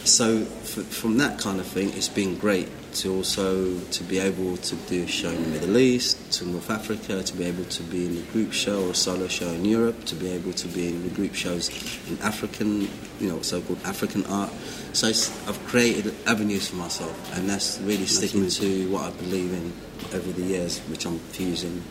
so 0.05 0.37
f- 0.63 0.85
from 0.87 1.17
that 1.17 1.37
kind 1.37 1.59
of 1.59 1.67
thing, 1.67 1.89
it's 1.89 2.07
been 2.07 2.37
great 2.37 2.69
to 2.93 3.15
also 3.15 3.79
to 3.79 4.03
be 4.03 4.19
able 4.19 4.57
to 4.57 4.75
do 4.75 5.03
a 5.03 5.07
show 5.07 5.29
in 5.29 5.43
the 5.43 5.49
Middle 5.59 5.77
East, 5.77 6.31
to 6.33 6.45
North 6.45 6.69
Africa, 6.69 7.23
to 7.23 7.35
be 7.35 7.45
able 7.45 7.65
to 7.65 7.83
be 7.83 8.05
in 8.05 8.17
a 8.17 8.21
group 8.31 8.53
show 8.53 8.85
or 8.85 8.91
a 8.91 8.95
solo 8.95 9.27
show 9.27 9.49
in 9.49 9.65
Europe, 9.65 10.05
to 10.05 10.15
be 10.15 10.29
able 10.29 10.53
to 10.53 10.67
be 10.67 10.87
in 10.87 11.03
the 11.03 11.09
group 11.09 11.33
shows 11.33 11.69
in 12.09 12.17
African, 12.21 12.81
you 13.19 13.29
know, 13.29 13.41
so-called 13.41 13.79
African 13.83 14.25
art. 14.25 14.51
So 14.93 15.07
it's, 15.07 15.29
I've 15.47 15.63
created 15.67 16.13
avenues 16.25 16.69
for 16.69 16.77
myself, 16.77 17.37
and 17.37 17.49
that's 17.49 17.79
really 17.81 18.05
sticking 18.05 18.47
to 18.49 18.91
what 18.91 19.03
I 19.03 19.11
believe 19.11 19.53
in 19.53 19.73
over 20.13 20.31
the 20.31 20.43
years, 20.43 20.79
which 20.89 21.05
I'm 21.05 21.19
fusing 21.19 21.83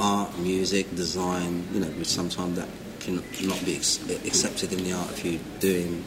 art, 0.00 0.36
music, 0.38 0.94
design, 0.94 1.68
you 1.72 1.80
know, 1.80 1.86
which 1.86 2.08
sometimes 2.08 2.56
that 2.56 2.68
can 3.00 3.16
not 3.16 3.64
be 3.64 3.76
ex- 3.76 4.00
accepted 4.24 4.72
in 4.72 4.84
the 4.84 4.92
art 4.92 5.10
if 5.10 5.24
you're 5.24 5.40
doing 5.60 6.04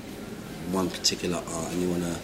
one 0.72 0.89
particular 0.89 1.38
art 1.38 1.72
and 1.72 1.82
you 1.82 1.89
want 1.89 2.03
to 2.03 2.15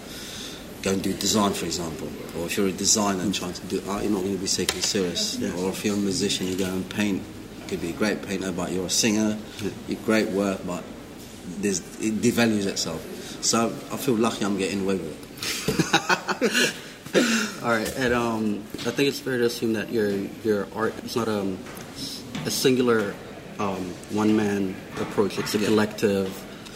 go 0.82 0.92
and 0.92 1.02
do 1.04 1.14
design, 1.14 1.54
for 1.54 1.66
example, 1.66 2.08
or 2.38 2.46
if 2.48 2.58
you're 2.58 2.68
a 2.68 2.72
designer 2.72 3.22
and 3.22 3.34
trying 3.34 3.54
to 3.54 3.62
do 3.68 3.82
art, 3.88 4.04
you're 4.04 4.12
not 4.12 4.22
going 4.24 4.36
to 4.36 4.42
be 4.42 4.48
taken 4.48 4.82
serious. 4.82 5.42
Or 5.60 5.70
if 5.70 5.84
you're 5.86 5.96
a 5.96 5.98
musician, 5.98 6.48
you 6.48 6.56
go 6.56 6.66
and 6.66 6.88
paint. 6.90 7.22
You 7.62 7.66
could 7.68 7.82
be 7.82 7.90
a 7.92 7.94
great 7.94 8.22
painter, 8.24 8.52
but 8.52 8.72
you're 8.72 8.86
a 8.88 8.90
singer. 8.90 9.38
You're 9.88 10.00
great 10.06 10.30
work, 10.30 10.62
but 10.66 10.84
there's, 11.60 11.80
it 12.02 12.22
devalues 12.22 12.66
itself. 12.66 13.02
So 13.44 13.68
I 13.92 13.98
feel 13.98 14.16
lucky 14.16 14.46
I'm 14.46 14.58
getting 14.58 14.82
away 14.82 14.96
with 14.98 15.16
it. 15.16 16.74
All 17.64 17.70
right, 17.70 17.92
and 17.98 18.14
um, 18.14 18.64
I 18.88 18.92
think 18.92 19.10
it's 19.10 19.20
fair 19.20 19.38
to 19.38 19.46
assume 19.46 19.74
that 19.74 19.92
your 19.92 20.10
your 20.44 20.68
art 20.74 20.94
is 21.04 21.16
not 21.16 21.28
um, 21.28 21.58
a 22.46 22.52
singular 22.52 23.14
um, 23.60 23.84
one 24.12 24.36
man 24.36 24.76
approach. 25.00 25.38
It's 25.38 25.54
a 25.56 25.60
Yeah. 25.60 25.68
collective. 25.68 26.32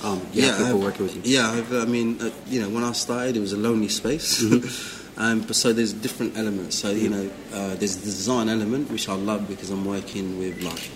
Um, 0.06 0.20
have 0.20 0.34
people 0.34 0.66
I've- 0.66 0.74
working 0.74 1.06
with 1.06 1.16
you. 1.16 1.22
Yeah, 1.38 1.52
I've, 1.52 1.74
I 1.74 1.86
mean, 1.86 2.22
uh, 2.22 2.30
you 2.48 2.62
know, 2.62 2.70
when 2.70 2.84
I 2.84 2.92
started, 2.92 3.36
it 3.36 3.40
was 3.40 3.54
a 3.54 3.58
lonely 3.58 3.88
space. 3.90 4.44
Mm-hmm. 4.44 5.20
um, 5.20 5.42
but 5.42 5.56
so 5.56 5.74
there's 5.74 5.94
different 5.94 6.38
elements. 6.38 6.78
So 6.78 6.92
you 6.92 7.10
know, 7.10 7.30
uh, 7.54 7.76
there's 7.76 7.98
the 7.98 8.06
design 8.06 8.48
element, 8.50 8.92
which 8.92 9.10
I 9.10 9.16
love 9.16 9.48
because 9.48 9.72
I'm 9.72 9.84
working 9.86 10.38
with 10.38 10.62
like 10.62 10.92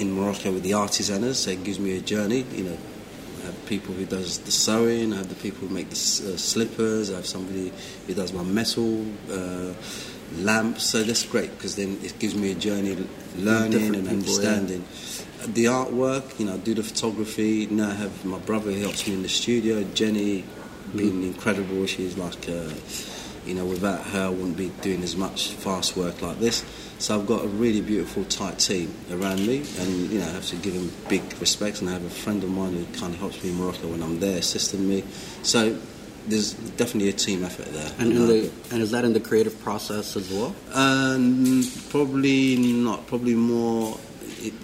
in 0.00 0.12
Morocco 0.12 0.52
with 0.52 0.62
the 0.62 0.70
artisaners. 0.72 1.34
So 1.34 1.50
it 1.50 1.64
gives 1.64 1.78
me 1.78 1.96
a 1.98 2.00
journey. 2.00 2.46
You 2.52 2.64
know, 2.64 2.78
I 3.42 3.46
have 3.46 3.66
people 3.66 3.94
who 3.94 4.06
does 4.06 4.38
the 4.38 4.50
sewing. 4.52 5.12
I 5.12 5.16
have 5.16 5.28
the 5.28 5.34
people 5.34 5.68
who 5.68 5.74
make 5.74 5.90
the 5.90 6.32
uh, 6.32 6.36
slippers. 6.38 7.10
I 7.10 7.16
have 7.16 7.26
somebody 7.26 7.72
who 8.06 8.14
does 8.14 8.32
my 8.32 8.42
metal. 8.42 9.04
Uh, 9.30 9.74
lamps 10.36 10.84
so 10.84 11.02
that's 11.02 11.24
great 11.24 11.50
because 11.56 11.76
then 11.76 11.98
it 12.02 12.18
gives 12.18 12.34
me 12.34 12.52
a 12.52 12.54
journey 12.54 12.96
learning 13.36 13.94
and 13.94 13.94
people, 13.94 14.04
yeah. 14.04 14.10
understanding 14.10 14.84
the 15.46 15.64
artwork, 15.66 16.38
you 16.38 16.46
know, 16.46 16.54
I 16.54 16.56
do 16.58 16.74
the 16.74 16.82
photography. 16.82 17.66
Now 17.66 17.90
I 17.90 17.94
have 17.94 18.24
my 18.24 18.38
brother 18.38 18.70
who 18.70 18.80
helps 18.80 19.06
me 19.06 19.14
in 19.14 19.22
the 19.22 19.28
studio. 19.28 19.82
Jenny, 19.94 20.44
being 20.94 21.22
incredible. 21.22 21.86
She's 21.86 22.16
like, 22.16 22.48
uh, 22.48 22.70
you 23.46 23.54
know, 23.54 23.64
without 23.64 24.02
her, 24.08 24.26
I 24.26 24.28
wouldn't 24.28 24.56
be 24.56 24.68
doing 24.82 25.02
as 25.02 25.16
much 25.16 25.52
fast 25.52 25.96
work 25.96 26.20
like 26.20 26.38
this. 26.38 26.64
So 26.98 27.18
I've 27.18 27.26
got 27.26 27.44
a 27.44 27.48
really 27.48 27.80
beautiful, 27.80 28.24
tight 28.24 28.58
team 28.58 28.94
around 29.10 29.46
me, 29.46 29.64
and 29.78 30.10
you 30.10 30.18
know, 30.18 30.26
I 30.26 30.30
have 30.30 30.46
to 30.46 30.56
give 30.56 30.74
them 30.74 30.92
big 31.08 31.22
respect. 31.40 31.80
And 31.80 31.88
I 31.88 31.94
have 31.94 32.04
a 32.04 32.10
friend 32.10 32.42
of 32.44 32.50
mine 32.50 32.74
who 32.74 32.84
kind 32.98 33.14
of 33.14 33.20
helps 33.20 33.42
me 33.42 33.50
in 33.50 33.56
Morocco 33.56 33.88
when 33.88 34.02
I'm 34.02 34.20
there, 34.20 34.38
assisting 34.38 34.86
me. 34.86 35.04
So 35.42 35.78
there's 36.28 36.52
definitely 36.52 37.08
a 37.08 37.12
team 37.14 37.44
effort 37.44 37.66
there. 37.72 37.92
And, 37.98 38.12
in 38.12 38.26
the, 38.26 38.50
and 38.70 38.82
is 38.82 38.90
that 38.92 39.04
in 39.04 39.12
the 39.12 39.20
creative 39.20 39.60
process 39.62 40.16
as 40.16 40.30
well? 40.30 40.54
Um, 40.72 41.64
probably 41.90 42.56
not. 42.56 43.06
Probably 43.06 43.34
more. 43.34 43.98
It, 44.38 44.54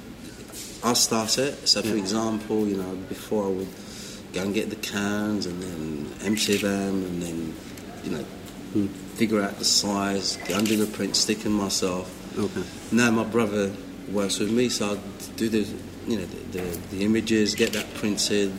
I'll 0.85 0.95
start 0.95 1.39
it. 1.39 1.67
So, 1.69 1.83
for 1.83 1.89
Yeah. 1.89 1.95
example, 1.95 2.67
you 2.69 2.77
know, 2.77 2.95
before 3.09 3.45
I 3.47 3.49
would 3.49 3.69
go 4.33 4.43
and 4.43 4.55
get 4.55 4.71
the 4.71 4.77
cans 4.77 5.47
and 5.47 5.63
then 5.63 6.07
empty 6.25 6.57
them 6.59 7.05
and 7.05 7.23
then, 7.23 7.55
you 8.05 8.11
know, 8.13 8.25
Hmm. 8.73 8.87
figure 9.15 9.41
out 9.41 9.59
the 9.59 9.65
size, 9.65 10.37
get 10.47 10.57
under 10.57 10.77
the 10.77 10.87
print, 10.87 11.17
stick 11.17 11.39
them 11.41 11.53
myself. 11.53 12.11
Okay. 12.39 12.63
Now 12.93 13.11
my 13.11 13.25
brother 13.25 13.73
works 14.13 14.39
with 14.39 14.51
me, 14.51 14.69
so 14.69 14.93
I 14.95 14.99
do 15.37 15.49
the, 15.49 15.67
you 16.07 16.19
know, 16.19 16.27
the, 16.53 16.59
the, 16.59 16.79
the 16.91 17.05
images, 17.05 17.55
get 17.55 17.73
that 17.73 17.93
printed. 17.95 18.53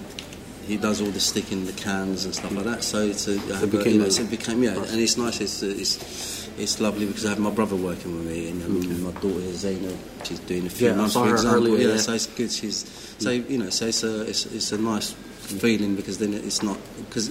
He 0.67 0.77
does 0.77 1.01
all 1.01 1.07
the 1.11 1.19
sticking 1.19 1.65
the 1.65 1.71
cans 1.73 2.25
and 2.25 2.35
stuff 2.35 2.51
like 2.51 2.65
that. 2.65 2.83
So 2.83 2.99
it's 3.03 3.27
a, 3.27 3.33
I 3.53 3.59
have 3.59 3.73
a- 3.73 3.77
became 3.77 3.93
you 3.93 3.99
know, 3.99 4.09
so 4.09 4.23
it 4.23 4.29
became 4.29 4.61
yeah, 4.63 4.75
and 4.75 4.99
it's 4.99 5.17
nice. 5.17 5.39
It's 5.41 5.63
it's 5.63 6.47
it's 6.57 6.79
lovely 6.81 7.05
because 7.05 7.25
I 7.25 7.29
have 7.29 7.39
my 7.39 7.51
brother 7.51 7.75
working 7.75 8.15
with 8.17 8.25
me, 8.27 8.49
and 8.49 8.61
um, 8.63 9.03
my 9.03 9.11
daughter 9.21 9.53
Zainab, 9.53 9.97
she's 10.23 10.39
doing 10.39 10.65
a 10.65 10.69
few 10.69 10.87
Yeah, 10.87 10.95
months 10.95 11.13
for 11.13 11.29
example. 11.29 11.67
earlier, 11.67 11.77
yeah, 11.87 11.93
yeah. 11.95 11.97
so 11.97 12.13
it's 12.13 12.25
good. 12.27 12.51
She's 12.51 12.85
so 13.19 13.29
you 13.31 13.57
know, 13.59 13.69
so 13.69 13.85
it's 13.87 14.03
a 14.03 14.21
it's, 14.27 14.45
it's 14.47 14.71
a 14.73 14.77
nice 14.77 15.11
feeling 15.13 15.95
because 15.95 16.17
then 16.17 16.33
it's 16.33 16.61
not 16.61 16.77
because 17.09 17.29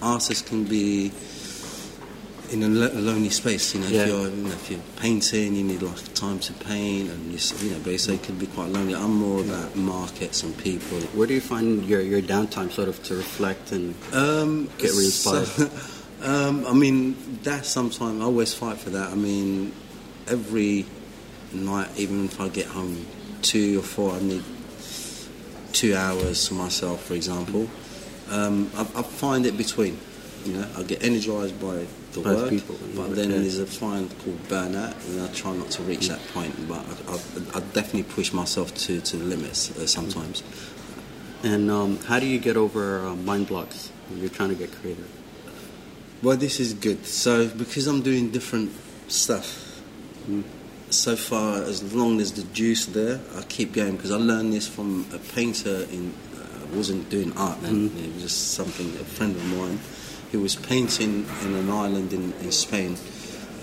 artists 0.00 0.42
can 0.48 0.64
be 0.64 1.10
in 2.52 2.62
a, 2.62 2.68
lo- 2.68 2.90
a 2.92 3.00
lonely 3.00 3.30
space. 3.30 3.74
You 3.74 3.80
know, 3.80 3.88
Yeah. 3.88 4.02
if 4.02 4.08
you're 4.08 4.28
you 4.28 4.36
know, 4.44 4.50
if 4.50 4.70
you're 4.70 4.80
painting, 4.96 5.54
you 5.56 5.64
need 5.64 5.82
like 5.82 6.14
time 6.14 6.38
to 6.40 6.52
paint, 6.52 7.10
and 7.10 7.32
you, 7.32 7.38
you 7.66 7.70
know, 7.74 7.80
but 7.84 7.98
so 8.00 8.12
it 8.12 8.22
can 8.22 8.36
be 8.38 8.46
quite 8.46 8.68
lonely. 8.70 8.94
I'm 8.94 9.14
more 9.14 9.40
about 9.40 9.74
markets 9.76 10.42
and 10.42 10.56
people. 10.58 10.98
Where 11.16 11.26
do 11.26 11.34
you 11.34 11.40
find 11.40 11.84
your, 11.86 12.00
your 12.00 12.20
downtime 12.22 12.70
sort 12.70 12.88
of 12.88 13.02
to 13.04 13.14
reflect 13.16 13.72
and 13.72 13.94
Um, 14.12 14.68
Get 14.78 14.90
re-inspired. 14.92 15.46
so- 15.46 15.70
um, 16.22 16.66
I 16.66 16.72
mean, 16.72 17.16
that 17.42 17.64
sometimes 17.66 18.20
I 18.20 18.24
always 18.24 18.54
fight 18.54 18.78
for 18.78 18.90
that. 18.90 19.10
I 19.10 19.14
mean, 19.14 19.72
every 20.28 20.86
night, 21.52 21.88
even 21.96 22.26
if 22.26 22.40
I 22.40 22.48
get 22.48 22.66
home 22.66 23.06
two 23.42 23.78
or 23.80 23.82
four, 23.82 24.12
I 24.12 24.20
need 24.20 24.44
two 25.72 25.94
hours 25.96 26.48
to 26.48 26.54
myself, 26.54 27.04
for 27.04 27.14
example. 27.14 27.68
Um, 28.30 28.70
I, 28.76 28.82
I 28.82 29.02
find 29.02 29.46
it 29.46 29.56
between. 29.56 29.98
You 30.44 30.54
know, 30.54 30.66
I 30.76 30.82
get 30.82 31.02
energized 31.04 31.60
by 31.60 31.86
the 32.12 32.20
Both 32.20 32.42
work, 32.42 32.50
people, 32.50 32.76
but 32.94 33.08
yeah. 33.08 33.14
then 33.14 33.30
there's 33.30 33.58
a 33.58 33.66
fine 33.66 34.08
called 34.08 34.42
burnout, 34.48 34.94
and 35.08 35.20
I 35.22 35.28
try 35.32 35.54
not 35.56 35.70
to 35.72 35.82
reach 35.82 36.08
that 36.08 36.20
point. 36.28 36.68
But 36.68 36.84
I, 37.08 37.12
I, 37.12 37.58
I 37.58 37.60
definitely 37.72 38.04
push 38.04 38.32
myself 38.32 38.74
to, 38.74 39.00
to 39.00 39.16
the 39.16 39.24
limits 39.24 39.70
uh, 39.76 39.86
sometimes. 39.86 40.42
and 41.42 41.70
um, 41.70 41.98
how 42.00 42.20
do 42.20 42.26
you 42.26 42.38
get 42.38 42.56
over 42.56 43.06
uh, 43.06 43.16
mind 43.16 43.48
blocks 43.48 43.90
when 44.08 44.20
you're 44.20 44.28
trying 44.28 44.50
to 44.50 44.54
get 44.54 44.72
creative? 44.72 45.10
Well, 46.22 46.36
this 46.36 46.60
is 46.60 46.74
good. 46.74 47.04
So, 47.06 47.48
because 47.48 47.86
I'm 47.86 48.02
doing 48.02 48.30
different 48.30 48.70
stuff, 49.08 49.80
so 50.90 51.16
far, 51.16 51.62
as 51.62 51.94
long 51.94 52.20
as 52.20 52.32
the 52.32 52.44
juice 52.52 52.86
there, 52.86 53.20
I 53.36 53.42
keep 53.42 53.72
going 53.72 53.96
because 53.96 54.12
I 54.12 54.16
learned 54.18 54.52
this 54.52 54.68
from 54.68 55.06
a 55.12 55.18
painter 55.18 55.86
in. 55.90 56.12
Uh, 56.34 56.76
wasn't 56.76 57.10
doing 57.10 57.36
art 57.36 57.60
then. 57.62 57.90
It 57.98 58.14
was 58.14 58.22
just 58.22 58.52
something. 58.52 58.86
A 59.00 59.04
friend 59.04 59.36
of 59.36 59.44
mine 59.44 59.78
who 60.32 60.40
was 60.40 60.56
painting 60.56 61.26
in 61.42 61.54
an 61.54 61.70
island 61.70 62.12
in, 62.12 62.32
in 62.40 62.50
Spain 62.50 62.96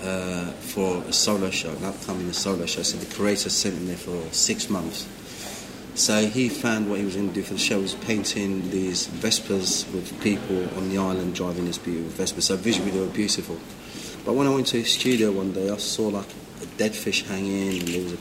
uh, 0.03 0.51
for 0.61 1.03
a 1.03 1.11
solo 1.11 1.49
show, 1.49 1.71
an 1.71 1.83
upcoming 1.83 2.31
solo 2.31 2.65
show. 2.65 2.83
So 2.83 2.97
the 2.97 3.13
curator 3.13 3.49
sent 3.49 3.75
him 3.75 3.87
there 3.87 3.97
for 3.97 4.21
six 4.31 4.69
months. 4.69 5.07
So 5.95 6.27
he 6.27 6.47
found 6.47 6.89
what 6.89 6.99
he 6.99 7.05
was 7.05 7.15
going 7.15 7.27
to 7.29 7.33
do 7.33 7.43
for 7.43 7.53
the 7.53 7.59
show 7.59 7.81
was 7.81 7.95
painting 7.95 8.69
these 8.69 9.07
Vespers 9.07 9.91
with 9.91 10.21
people 10.21 10.57
on 10.77 10.89
the 10.89 10.97
island 10.97 11.35
driving 11.35 11.65
this 11.65 11.77
beautiful 11.77 12.11
Vespa. 12.11 12.41
So 12.41 12.55
visually 12.55 12.91
they 12.91 12.99
were 12.99 13.07
beautiful. 13.07 13.57
But 14.23 14.33
when 14.33 14.47
I 14.47 14.51
went 14.51 14.67
to 14.67 14.77
his 14.77 14.93
studio 14.93 15.31
one 15.31 15.51
day, 15.51 15.69
I 15.69 15.77
saw 15.77 16.07
like 16.07 16.29
a 16.61 16.65
dead 16.77 16.95
fish 16.95 17.25
hanging 17.25 17.79
and 17.79 17.87
there 17.87 18.03
was 18.03 18.13
a 18.13 18.17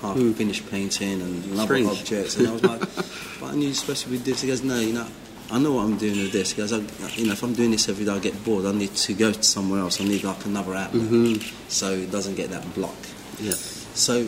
half 0.00 0.16
finished 0.36 0.68
painting 0.70 1.20
and 1.20 1.52
other 1.52 1.64
Strange. 1.64 1.88
objects. 1.88 2.36
And 2.36 2.48
I 2.48 2.52
was 2.52 2.64
like, 2.64 2.80
but 3.40 3.46
I 3.46 3.54
knew 3.54 3.66
you're 3.66 3.74
supposed 3.74 4.04
to 4.04 4.08
be 4.10 4.16
this. 4.16 4.40
He 4.40 4.48
goes, 4.48 4.62
no, 4.64 4.80
you 4.80 4.94
know, 4.94 5.06
I 5.54 5.58
know 5.60 5.74
what 5.74 5.84
I'm 5.84 5.96
doing 5.96 6.18
with 6.18 6.32
this. 6.32 6.52
Goes, 6.52 6.72
I, 6.72 6.78
you 7.14 7.26
know, 7.26 7.32
if 7.32 7.44
I'm 7.44 7.54
doing 7.54 7.70
this 7.70 7.88
every 7.88 8.04
day, 8.04 8.10
I 8.10 8.18
get 8.18 8.44
bored. 8.44 8.66
I 8.66 8.72
need 8.72 8.92
to 8.92 9.14
go 9.14 9.30
to 9.30 9.42
somewhere 9.42 9.78
else. 9.78 10.00
I 10.00 10.04
need 10.04 10.24
like 10.24 10.44
another 10.44 10.74
outlet. 10.74 11.02
Mm-hmm. 11.02 11.68
So 11.68 11.92
it 11.92 12.10
doesn't 12.10 12.34
get 12.34 12.50
that 12.50 12.74
block. 12.74 12.96
Yeah. 13.38 13.52
So 13.52 14.26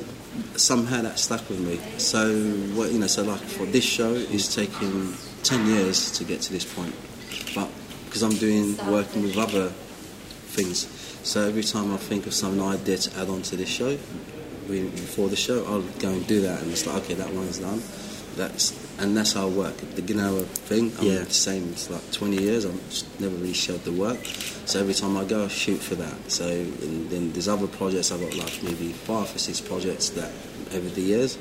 somehow 0.55 1.03
that 1.03 1.19
stuck 1.19 1.49
with 1.49 1.59
me. 1.59 1.81
So 1.99 2.33
what 2.77 2.93
you 2.93 3.01
know, 3.01 3.09
so 3.09 3.25
like 3.25 3.41
for 3.41 3.67
this 3.67 3.85
show, 3.85 4.13
it's 4.15 4.55
taken 4.55 5.15
ten 5.43 5.67
years 5.67 6.13
to 6.13 6.25
get 6.25 6.43
to 6.43 6.53
this 6.53 6.65
point, 6.65 6.95
but 7.57 7.71
because 8.05 8.23
I'm 8.23 8.37
doing 8.37 8.77
working 8.89 9.25
with 9.25 9.37
other 9.37 9.69
things, 10.55 10.87
so 11.25 11.47
every 11.47 11.65
time 11.65 11.93
I 11.93 11.97
think 11.97 12.27
of 12.27 12.35
some 12.35 12.63
idea 12.63 12.99
to 12.99 13.21
add 13.21 13.29
on 13.29 13.43
to 13.43 13.57
this 13.57 13.69
show, 13.69 13.99
before 14.69 15.29
the 15.29 15.37
show, 15.37 15.65
I'll 15.65 15.83
go 15.83 16.11
and 16.11 16.25
do 16.27 16.41
that, 16.43 16.63
and 16.63 16.71
it's 16.71 16.87
like 16.87 17.03
okay, 17.03 17.15
that 17.15 17.33
one's 17.33 17.59
done. 17.59 17.83
That's 18.37 18.86
and 18.99 19.17
that's 19.17 19.33
how 19.35 19.47
I 19.47 19.51
work. 19.51 19.77
The 19.77 20.03
Gnawa 20.03 20.45
thing, 20.47 20.93
I'm 20.99 21.07
Yeah. 21.07 21.19
the 21.25 21.31
same. 21.33 21.69
It's 21.73 21.91
like 21.91 22.11
20 22.13 22.43
years. 22.43 22.65
I've 22.65 23.21
never 23.21 23.35
really 23.37 23.53
showed 23.53 23.85
the 23.85 23.93
work. 23.93 24.19
So 24.65 24.81
every 24.81 24.95
time 24.95 25.17
I 25.17 25.25
go, 25.25 25.45
I 25.45 25.49
shoot 25.49 25.79
for 25.83 25.95
that. 25.97 26.15
So 26.31 26.47
and 26.49 27.11
then 27.11 27.33
there's 27.33 27.49
other 27.49 27.67
projects. 27.67 28.11
I've 28.11 28.21
got 28.21 28.35
like 28.35 28.63
maybe 28.63 28.93
five 28.93 29.35
or 29.35 29.39
six 29.39 29.61
projects 29.61 30.09
that 30.11 30.31
over 30.75 30.89
the 30.89 31.03
years, 31.03 31.37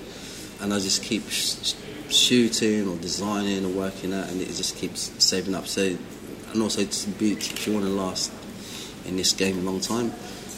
and 0.61 0.73
I 0.73 0.79
just 0.79 1.01
keep 1.03 1.29
sh- 1.29 1.73
shooting 2.09 2.87
or 2.87 2.97
designing 2.97 3.65
or 3.65 3.69
working 3.69 4.13
out, 4.13 4.27
and 4.29 4.41
it 4.41 4.47
just 4.47 4.75
keeps 4.77 5.11
saving 5.17 5.55
up. 5.55 5.65
So 5.67 5.95
and 6.53 6.61
also 6.61 6.83
to 6.85 7.09
be, 7.11 7.31
if 7.33 7.67
you 7.67 7.73
want 7.73 7.85
to 7.85 7.91
last 7.91 8.31
in 9.05 9.17
this 9.17 9.33
game 9.33 9.57
a 9.59 9.61
long 9.61 9.79
time, 9.81 10.13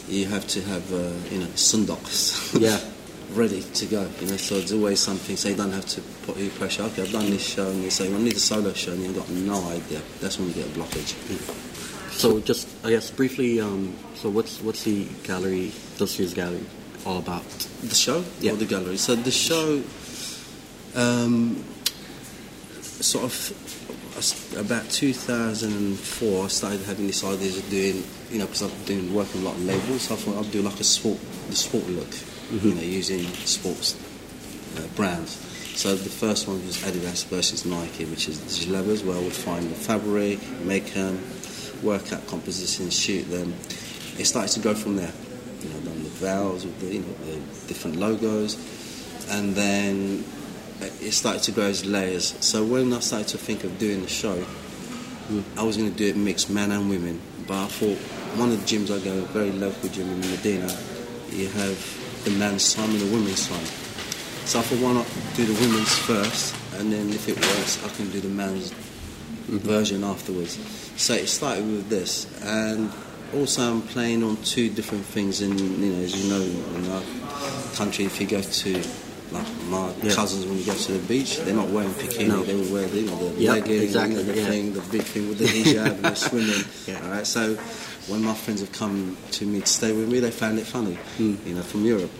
you 0.08 0.26
have 0.26 0.46
to 0.48 0.60
have 0.62 0.92
uh, 0.92 1.10
you 1.30 1.38
know 1.38 1.46
sundoks. 1.54 2.58
Yeah. 2.60 2.78
ready 3.30 3.62
to 3.62 3.86
go. 3.86 4.08
You 4.20 4.26
know, 4.28 4.36
so 4.36 4.56
there's 4.58 4.72
always 4.72 5.00
something. 5.00 5.36
So 5.36 5.48
you 5.50 5.56
don't 5.56 5.72
have 5.72 5.86
to 5.86 6.00
put 6.26 6.36
any 6.36 6.48
pressure. 6.50 6.82
Okay, 6.84 7.02
I've 7.02 7.12
done 7.12 7.30
this 7.30 7.46
show, 7.46 7.68
and 7.70 7.82
you 7.82 7.90
say, 7.90 8.08
well, 8.08 8.20
I 8.20 8.24
need 8.24 8.34
a 8.36 8.38
solo 8.40 8.72
show, 8.72 8.92
and 8.92 9.02
you've 9.02 9.16
got 9.16 9.28
no 9.30 9.62
idea. 9.70 10.00
That's 10.20 10.38
when 10.38 10.48
you 10.48 10.54
get 10.54 10.66
a 10.66 10.70
blockage. 10.70 11.14
So 12.12 12.40
just, 12.40 12.68
I 12.84 12.90
guess, 12.90 13.10
briefly, 13.10 13.60
um, 13.60 13.94
so 14.16 14.28
what's 14.28 14.60
what's 14.60 14.82
the 14.84 15.06
gallery, 15.24 15.72
this 15.98 16.18
year's 16.18 16.34
gallery, 16.34 16.64
all 17.06 17.18
about? 17.18 17.44
The 17.82 17.94
show 17.94 18.24
Yeah. 18.40 18.52
or 18.52 18.56
the 18.56 18.66
gallery? 18.66 18.96
So 18.96 19.14
the 19.14 19.30
show, 19.30 19.82
um, 20.96 21.62
sort 22.82 23.24
of 23.24 24.54
about 24.56 24.90
2004, 24.90 26.44
I 26.44 26.48
started 26.48 26.80
having 26.82 27.06
this 27.06 27.22
idea 27.22 27.50
of 27.50 27.70
doing, 27.70 28.02
you 28.32 28.38
know, 28.40 28.46
because 28.46 28.62
I've 28.62 28.86
been 28.86 29.14
working 29.14 29.42
a 29.42 29.44
lot 29.44 29.54
of 29.54 29.64
labels. 29.64 30.02
So 30.02 30.14
I 30.14 30.18
thought 30.18 30.44
I'd 30.44 30.50
do 30.50 30.62
like 30.62 30.80
a 30.80 30.84
sport, 30.84 31.18
the 31.48 31.54
sport 31.54 31.88
look, 31.90 32.08
you 32.50 32.74
know, 32.74 32.80
using 32.80 33.24
sports 33.44 33.96
uh, 34.76 34.86
brands. 34.96 35.44
So 35.76 35.94
the 35.94 36.10
first 36.10 36.48
one 36.48 36.64
was 36.66 36.78
Adidas 36.78 37.24
versus 37.26 37.64
Nike, 37.64 38.04
which 38.06 38.28
is 38.28 38.40
the 38.40 38.66
jalabas, 38.66 39.04
where 39.04 39.20
would 39.20 39.32
find 39.32 39.70
the 39.70 39.74
fabric, 39.74 40.40
make 40.62 40.92
them, 40.94 41.22
work 41.82 42.12
out 42.12 42.26
compositions, 42.26 42.98
shoot 42.98 43.22
them. 43.30 43.54
It 44.18 44.24
started 44.24 44.52
to 44.54 44.60
go 44.60 44.74
from 44.74 44.96
there. 44.96 45.12
You 45.60 45.68
know, 45.70 45.80
done 45.80 46.02
the 46.02 46.10
vowels 46.10 46.64
with 46.64 46.80
the, 46.80 46.94
you 46.94 47.00
know, 47.00 47.14
the 47.24 47.36
different 47.66 47.96
logos, 47.96 48.56
and 49.30 49.54
then 49.54 50.24
it 50.80 51.12
started 51.12 51.42
to 51.44 51.52
grow 51.52 51.64
as 51.64 51.84
layers. 51.84 52.34
So 52.44 52.64
when 52.64 52.92
I 52.92 53.00
started 53.00 53.28
to 53.28 53.38
think 53.38 53.64
of 53.64 53.78
doing 53.78 54.02
the 54.02 54.08
show, 54.08 54.44
I 55.56 55.62
was 55.62 55.76
going 55.76 55.90
to 55.90 55.96
do 55.96 56.06
it 56.06 56.16
mixed 56.16 56.50
men 56.50 56.70
and 56.70 56.88
women. 56.88 57.20
But 57.46 57.64
I 57.64 57.66
thought 57.66 57.98
one 58.38 58.50
of 58.50 58.60
the 58.60 58.66
gyms 58.66 58.90
I 58.90 59.02
go, 59.04 59.18
a 59.18 59.22
very 59.22 59.52
local 59.52 59.88
gym 59.88 60.08
in 60.08 60.20
Medina, 60.20 60.76
you 61.30 61.48
have 61.48 61.97
the 62.28 62.38
men's 62.38 62.74
time 62.74 62.90
and 62.90 63.00
the 63.00 63.06
women's 63.14 63.48
time. 63.48 63.64
So 64.44 64.60
I 64.60 64.62
thought, 64.62 64.78
why 64.80 64.92
not 64.94 65.06
do 65.36 65.44
the 65.44 65.54
women's 65.60 65.94
first, 65.98 66.54
and 66.78 66.92
then 66.92 67.10
if 67.10 67.28
it 67.28 67.36
works, 67.36 67.84
I 67.84 67.88
can 67.96 68.10
do 68.10 68.20
the 68.20 68.28
men's 68.28 68.72
version 69.48 70.04
afterwards. 70.04 70.58
So 70.96 71.14
it 71.14 71.28
started 71.28 71.64
with 71.64 71.88
this, 71.88 72.26
and 72.42 72.90
also 73.34 73.62
I'm 73.70 73.82
playing 73.82 74.22
on 74.22 74.36
two 74.42 74.68
different 74.70 75.04
things. 75.04 75.40
In 75.40 75.56
you 75.58 75.92
know, 75.92 76.02
as 76.02 76.12
you 76.16 76.30
know, 76.32 76.42
in 76.78 76.90
our 76.90 77.02
country, 77.76 78.04
if 78.06 78.20
you 78.20 78.26
go 78.26 78.40
to 78.40 78.82
like 79.30 79.46
my 79.68 79.92
Yeah. 80.02 80.14
cousins 80.14 80.46
when 80.46 80.56
you 80.58 80.64
go 80.64 80.74
to 80.74 80.92
the 80.92 81.06
beach, 81.06 81.36
they're 81.44 81.54
not 81.54 81.68
wearing 81.68 81.90
bikini. 81.90 82.28
No. 82.28 82.42
They 82.42 82.54
would 82.56 82.72
wear 82.72 82.88
the, 82.88 83.00
you 83.00 83.06
know, 83.06 83.28
the 83.28 83.40
Yep, 83.42 83.54
leggings, 83.54 83.82
exactly, 83.84 84.16
you 84.16 84.22
know, 84.24 84.32
the 84.32 84.40
yeah. 84.40 84.48
thing, 84.48 84.72
the 84.72 84.80
big 84.80 85.02
thing 85.02 85.28
with 85.28 85.38
the 85.38 85.44
hijab, 85.44 85.86
and 85.96 86.02
they're 86.02 86.16
swimming. 86.16 86.64
Yeah. 86.86 87.04
All 87.04 87.10
right, 87.10 87.26
so 87.26 87.58
when 88.08 88.22
my 88.24 88.34
friends 88.34 88.60
have 88.60 88.72
come 88.72 89.16
to 89.32 89.44
me 89.46 89.60
to 89.60 89.66
stay 89.66 89.92
with 89.92 90.08
me, 90.10 90.20
they 90.20 90.30
found 90.30 90.58
it 90.58 90.66
funny, 90.66 90.94
Hmm. 91.16 91.34
you 91.46 91.54
know, 91.54 91.62
from 91.62 91.84
Europe. 91.84 92.10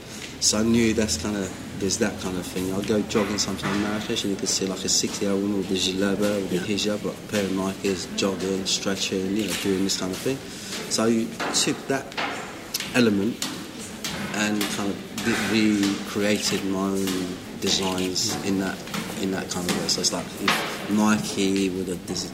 So 0.40 0.58
I 0.58 0.62
knew 0.62 0.94
that's 0.94 1.16
kind 1.16 1.36
of 1.36 1.50
there's 1.80 1.98
that 1.98 2.20
kind 2.20 2.36
of 2.36 2.44
thing. 2.46 2.72
I'll 2.72 2.82
go 2.82 3.00
jogging 3.02 3.38
sometime 3.38 3.74
in 3.76 3.82
Marrakesh 3.82 4.24
and 4.24 4.32
you 4.32 4.36
could 4.36 4.48
see 4.48 4.66
like 4.66 4.84
a 4.84 4.88
60 4.88 5.24
year 5.24 5.32
old 5.32 5.42
woman 5.42 5.58
with 5.58 5.70
a 5.70 5.74
jalaba, 5.74 6.40
with 6.42 6.50
the 6.50 6.58
hijab, 6.58 7.04
like 7.04 7.14
a 7.14 7.32
pair 7.32 7.44
of 7.44 7.50
Nikes, 7.52 8.06
jogging, 8.16 8.66
stretching, 8.66 9.36
you 9.36 9.46
know, 9.46 9.52
doing 9.62 9.84
this 9.84 9.98
kind 9.98 10.10
of 10.12 10.18
thing. 10.18 10.38
So 10.90 11.06
you 11.06 11.28
took 11.54 11.76
that 11.88 12.04
element 12.94 13.36
and 14.34 14.60
kind 14.76 14.90
of 14.90 15.52
re- 15.52 15.80
recreated 16.00 16.64
my 16.66 16.80
own 16.88 17.36
designs 17.60 18.34
in 18.44 18.58
that 18.60 18.76
in 19.20 19.30
that 19.32 19.50
kind 19.50 19.68
of 19.68 19.80
way. 19.80 19.88
So 19.88 20.00
it's 20.00 20.12
like 20.12 20.24
if 20.40 20.90
Nike 20.90 21.70
would 21.70 21.88
have 21.88 22.06
des- 22.06 22.30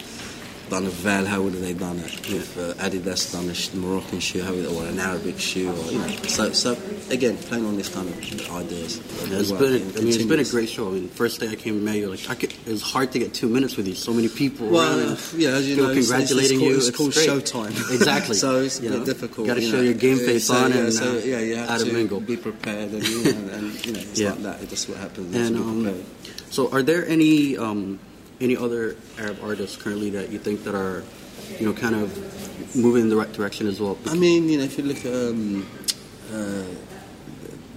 done 0.70 0.86
a 0.86 0.90
Val, 0.90 1.24
how 1.26 1.42
would 1.42 1.52
have 1.54 1.62
they 1.62 1.74
done 1.74 1.98
it? 1.98 2.12
If 2.30 2.56
uh, 2.58 2.74
Adidas 2.82 3.32
done 3.32 3.48
a 3.48 3.76
Moroccan 3.86 4.20
shoe, 4.20 4.42
how 4.42 4.52
would, 4.52 4.66
or 4.66 4.86
an 4.86 4.98
Arabic 4.98 5.38
shoe, 5.38 5.70
or 5.70 5.92
you 5.92 5.98
know. 5.98 6.08
So, 6.26 6.52
so 6.52 6.76
again, 7.10 7.36
playing 7.36 7.66
on 7.66 7.76
this 7.76 7.88
kind 7.88 8.08
of 8.08 8.16
ideas. 8.50 8.98
Yeah, 9.28 9.38
it's 9.38 9.50
Well, 9.50 9.60
been, 9.60 9.72
a, 9.72 9.76
I 9.76 10.02
mean, 10.02 10.08
it's 10.08 10.22
been 10.24 10.40
a 10.40 10.44
great 10.44 10.68
show. 10.68 10.88
I 10.88 10.92
mean, 10.92 11.08
first 11.08 11.40
day 11.40 11.48
I 11.48 11.54
came 11.56 11.78
to 11.78 11.84
Mayo, 11.84 12.10
like 12.10 12.28
I 12.28 12.34
could, 12.34 12.52
it 12.52 12.66
was 12.66 12.82
hard 12.82 13.12
to 13.12 13.18
get 13.18 13.34
two 13.34 13.48
minutes 13.48 13.76
with 13.76 13.86
you. 13.88 13.94
So 13.94 14.12
many 14.12 14.28
people 14.28 14.68
Well, 14.68 14.98
around. 14.98 15.16
uh, 15.16 15.20
yeah, 15.36 15.50
as 15.50 15.68
you 15.68 15.76
know, 15.76 15.90
it's- 15.90 16.08
it's- 16.08 16.08
congratulating 16.08 16.60
it's 16.62 16.86
you. 16.86 16.92
called- 16.92 17.08
it's 17.08 17.16
great. 17.26 17.28
called 17.28 17.44
Showtime. 17.72 17.90
Exactly. 17.94 18.36
so 18.36 18.60
it's 18.60 18.80
a 18.80 18.82
You 18.82 18.88
bit 18.90 18.98
know, 19.00 19.04
difficult. 19.04 19.46
Got 19.46 19.54
to 19.54 19.60
you 19.62 19.70
show 19.70 19.76
know. 19.76 19.82
your 19.82 19.94
game 19.94 20.18
face 20.18 20.46
so, 20.46 20.54
on 20.54 20.70
yeah, 20.72 20.76
and 20.78 20.92
so, 20.92 21.10
uh, 21.10 21.20
yeah, 21.24 21.38
you 21.40 21.56
have 21.56 21.80
to 21.80 21.92
mingle. 21.92 22.20
be 22.20 22.36
prepared, 22.36 22.90
and, 22.92 23.06
you 23.06 23.24
know, 23.24 23.30
and, 23.30 23.50
and 23.50 23.86
you 23.86 23.92
know, 23.92 24.00
it's 24.00 24.18
Yeah. 24.24 24.30
like 24.30 24.42
that. 24.42 24.60
That's 24.68 24.88
what 24.88 24.98
happens. 24.98 25.34
And 25.34 25.56
you 25.56 25.62
have 25.62 25.74
to 25.74 25.82
be 25.82 25.88
um, 26.00 26.04
so, 26.50 26.70
are 26.70 26.82
there 26.82 27.06
any 27.08 27.56
um, 27.58 27.98
any 28.44 28.56
other 28.56 28.96
Arab 29.18 29.38
artists 29.42 29.76
currently 29.76 30.10
that 30.10 30.30
you 30.30 30.38
think 30.38 30.62
that 30.64 30.74
are, 30.74 31.02
you 31.58 31.66
know, 31.66 31.72
kind 31.72 31.94
of 31.94 32.76
moving 32.76 33.02
in 33.02 33.08
the 33.08 33.16
right 33.16 33.32
direction 33.32 33.66
as 33.66 33.80
well? 33.80 33.98
I 34.06 34.14
mean, 34.14 34.48
you 34.48 34.58
know, 34.58 34.64
if 34.64 34.76
you 34.78 34.84
look 34.84 35.04
at 35.04 35.12
um, 35.14 35.66
uh, 36.32 36.64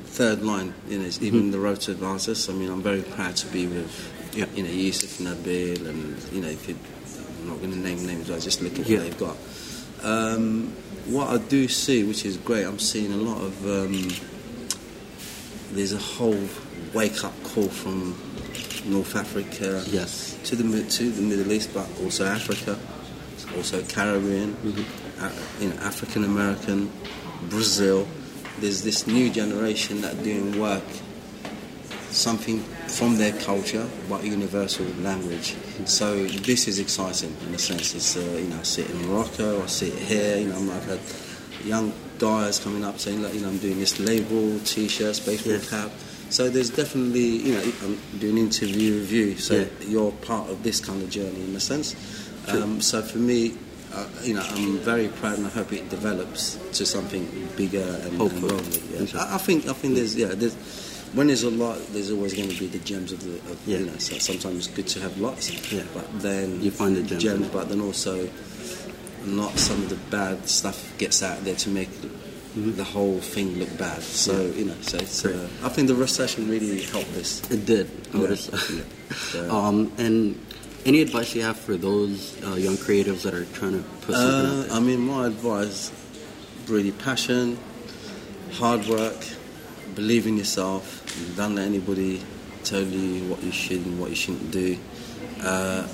third 0.05 0.43
line, 0.43 0.73
you 0.89 0.99
know, 0.99 1.05
it's 1.05 1.21
even 1.21 1.51
the 1.51 1.59
road 1.59 1.79
to 1.81 2.05
artists. 2.05 2.49
I 2.49 2.53
mean, 2.53 2.69
I'm 2.69 2.83
very 2.83 3.01
proud 3.01 3.35
to 3.37 3.47
be 3.47 3.65
with, 3.67 3.89
Yeah. 4.35 4.45
you 4.55 4.63
know, 4.63 4.69
Youssef 4.69 5.17
Nabil, 5.19 5.87
and 5.87 6.21
you 6.33 6.41
know, 6.41 6.49
if 6.49 6.67
you, 6.67 6.75
I'm 7.41 7.47
not 7.47 7.57
going 7.59 7.71
to 7.71 7.77
name 7.79 8.05
names, 8.05 8.29
I 8.29 8.39
just 8.39 8.61
look 8.61 8.73
at 8.73 8.79
what 8.79 8.87
Yeah. 8.89 8.99
they've 8.99 9.17
got. 9.17 9.37
Um, 10.03 10.73
what 11.07 11.29
I 11.29 11.37
do 11.37 11.67
see, 11.69 12.03
which 12.03 12.25
is 12.25 12.37
great, 12.37 12.65
I'm 12.65 12.79
seeing 12.79 13.13
a 13.13 13.17
lot 13.17 13.41
of. 13.41 13.65
Um, 13.65 14.09
there's 15.71 15.93
a 15.93 15.97
whole 15.97 16.47
wake 16.93 17.23
up 17.23 17.33
call 17.43 17.67
from 17.67 18.15
North 18.87 19.15
Africa 19.15 19.83
Yes. 19.87 20.37
to 20.45 20.55
the 20.55 20.63
to 20.83 21.11
the 21.11 21.21
Middle 21.21 21.51
East, 21.51 21.73
but 21.73 21.87
also 22.03 22.25
Africa, 22.25 22.77
also 23.55 23.81
Caribbean, 23.83 24.55
uh, 25.19 25.31
you 25.59 25.69
know, 25.69 25.75
African 25.81 26.23
American, 26.23 26.91
Brazil. 27.49 28.07
There's 28.59 28.81
this 28.81 29.05
new 29.05 29.29
generation 29.29 30.01
that 30.01 30.15
are 30.15 30.23
doing 30.23 30.59
work, 30.59 30.83
something 32.09 32.59
from 32.87 33.17
their 33.17 33.33
culture, 33.33 33.87
but 34.09 34.23
universal 34.23 34.85
language. 35.01 35.55
So 35.85 36.25
this 36.25 36.67
is 36.67 36.79
exciting 36.79 37.35
in 37.47 37.53
a 37.53 37.59
sense. 37.59 37.93
It's 37.93 38.15
uh, 38.17 38.21
you 38.21 38.47
know, 38.47 38.57
I 38.59 38.63
see 38.63 38.81
it 38.83 38.89
in 38.89 39.07
Morocco, 39.07 39.61
I 39.61 39.67
see 39.67 39.89
it 39.89 39.99
here. 39.99 40.37
You 40.39 40.47
know, 40.49 40.73
I've 40.73 40.85
had 40.85 40.99
young 41.65 41.93
guys 42.17 42.59
coming 42.59 42.83
up 42.83 42.99
saying, 42.99 43.21
look, 43.21 43.33
you 43.33 43.41
know, 43.41 43.49
I'm 43.49 43.57
doing 43.59 43.79
this 43.79 43.99
label, 43.99 44.59
t-shirts, 44.59 45.19
baseball 45.19 45.53
Yes. 45.53 45.69
So 46.29 46.49
there's 46.49 46.69
definitely, 46.69 47.21
you 47.47 47.53
know, 47.53 47.63
I'm 47.83 48.19
doing 48.19 48.37
an 48.37 48.43
interview 48.45 48.95
review. 48.95 49.37
So 49.37 49.55
Yeah. 49.55 49.65
you're 49.87 50.11
part 50.11 50.49
of 50.49 50.63
this 50.63 50.79
kind 50.79 51.01
of 51.01 51.09
journey 51.09 51.43
in 51.43 51.55
a 51.55 51.59
sense. 51.59 51.95
Um, 52.47 52.81
so 52.81 53.01
for 53.01 53.17
me, 53.17 53.53
uh, 53.93 54.05
you 54.23 54.33
know, 54.33 54.41
I'm 54.41 54.77
very 54.79 55.07
proud 55.07 55.37
and 55.37 55.47
I 55.47 55.49
hope 55.49 55.71
it 55.73 55.89
develops 55.89 56.57
to 56.73 56.85
something 56.85 57.47
bigger 57.55 57.81
and, 58.03 58.21
and. 58.21 59.13
Yeah. 59.13 59.19
I, 59.23 59.35
I 59.35 59.37
think, 59.37 59.67
I 59.67 59.73
think 59.73 59.95
there's, 59.95 60.15
yeah, 60.15 60.27
there's, 60.35 60.55
when 61.13 61.27
there's 61.27 61.43
a 61.43 61.49
lot, 61.49 61.77
there's 61.93 62.11
always 62.11 62.33
going 62.33 62.49
to 62.49 62.59
be 62.59 62.67
the 62.67 62.79
gems 62.79 63.11
of 63.13 63.23
the, 63.23 63.35
of, 63.51 63.57
Yeah. 63.65 63.77
you 63.79 63.85
know. 63.85 63.97
So 63.97 64.17
sometimes 64.17 64.67
it's 64.67 64.75
good 64.75 64.87
to 64.87 64.99
have 65.01 65.17
lots, 65.19 65.49
Yeah. 65.71 65.83
but 65.93 66.19
then 66.21 66.61
You 66.61 66.71
find 66.71 66.95
the 66.97 67.03
gems. 67.15 67.47
but 67.47 67.69
then 67.69 67.79
also 67.81 68.29
not 69.25 69.57
some 69.57 69.81
of 69.83 69.89
the 69.89 69.95
bad 70.09 70.47
stuff 70.47 70.93
gets 70.97 71.23
out 71.23 71.43
there 71.45 71.55
to 71.55 71.69
make 71.69 71.89
the 72.75 72.83
whole 72.83 73.19
thing 73.19 73.57
look 73.59 73.77
bad. 73.77 74.01
So. 74.01 74.31
Yeah. 74.33 74.53
you 74.53 74.65
know, 74.65 74.75
so 74.81 74.97
it's, 74.97 75.25
uh, 75.25 75.47
I 75.63 75.69
think 75.69 75.87
the 75.87 75.95
recession 75.95 76.49
really 76.49 76.81
helped 76.83 77.13
this. 77.13 77.41
It 77.51 77.65
did. 77.65 77.89
Yeah. 78.13 78.35
So- 78.35 79.49
um, 79.55 79.91
and 79.97 80.39
any 80.85 81.01
advice 81.01 81.35
you 81.35 81.41
have 81.43 81.57
for 81.57 81.75
those 81.77 82.41
uh, 82.43 82.55
young 82.55 82.75
creatives 82.75 83.23
that 83.23 83.33
are 83.33 83.45
trying 83.45 83.73
to 83.73 83.83
put 84.01 84.15
something 84.15 84.49
Uh, 84.49 84.61
out 84.61 84.67
there? 84.67 84.77
I 84.77 84.79
mean, 84.79 84.99
my 85.01 85.27
advice: 85.27 85.91
really 86.67 86.91
passion, 86.91 87.57
hard 88.53 88.85
work, 88.87 89.15
believe 89.95 90.27
in 90.27 90.37
yourself. 90.37 91.03
Don't 91.35 91.55
let 91.55 91.65
anybody 91.65 92.21
tell 92.63 92.83
you 92.83 93.23
what 93.29 93.41
you 93.43 93.51
should 93.51 93.85
and 93.85 93.99
what 93.99 94.09
you 94.09 94.15
shouldn't 94.15 94.51
do. 94.51 94.77
Uh, 95.41 95.87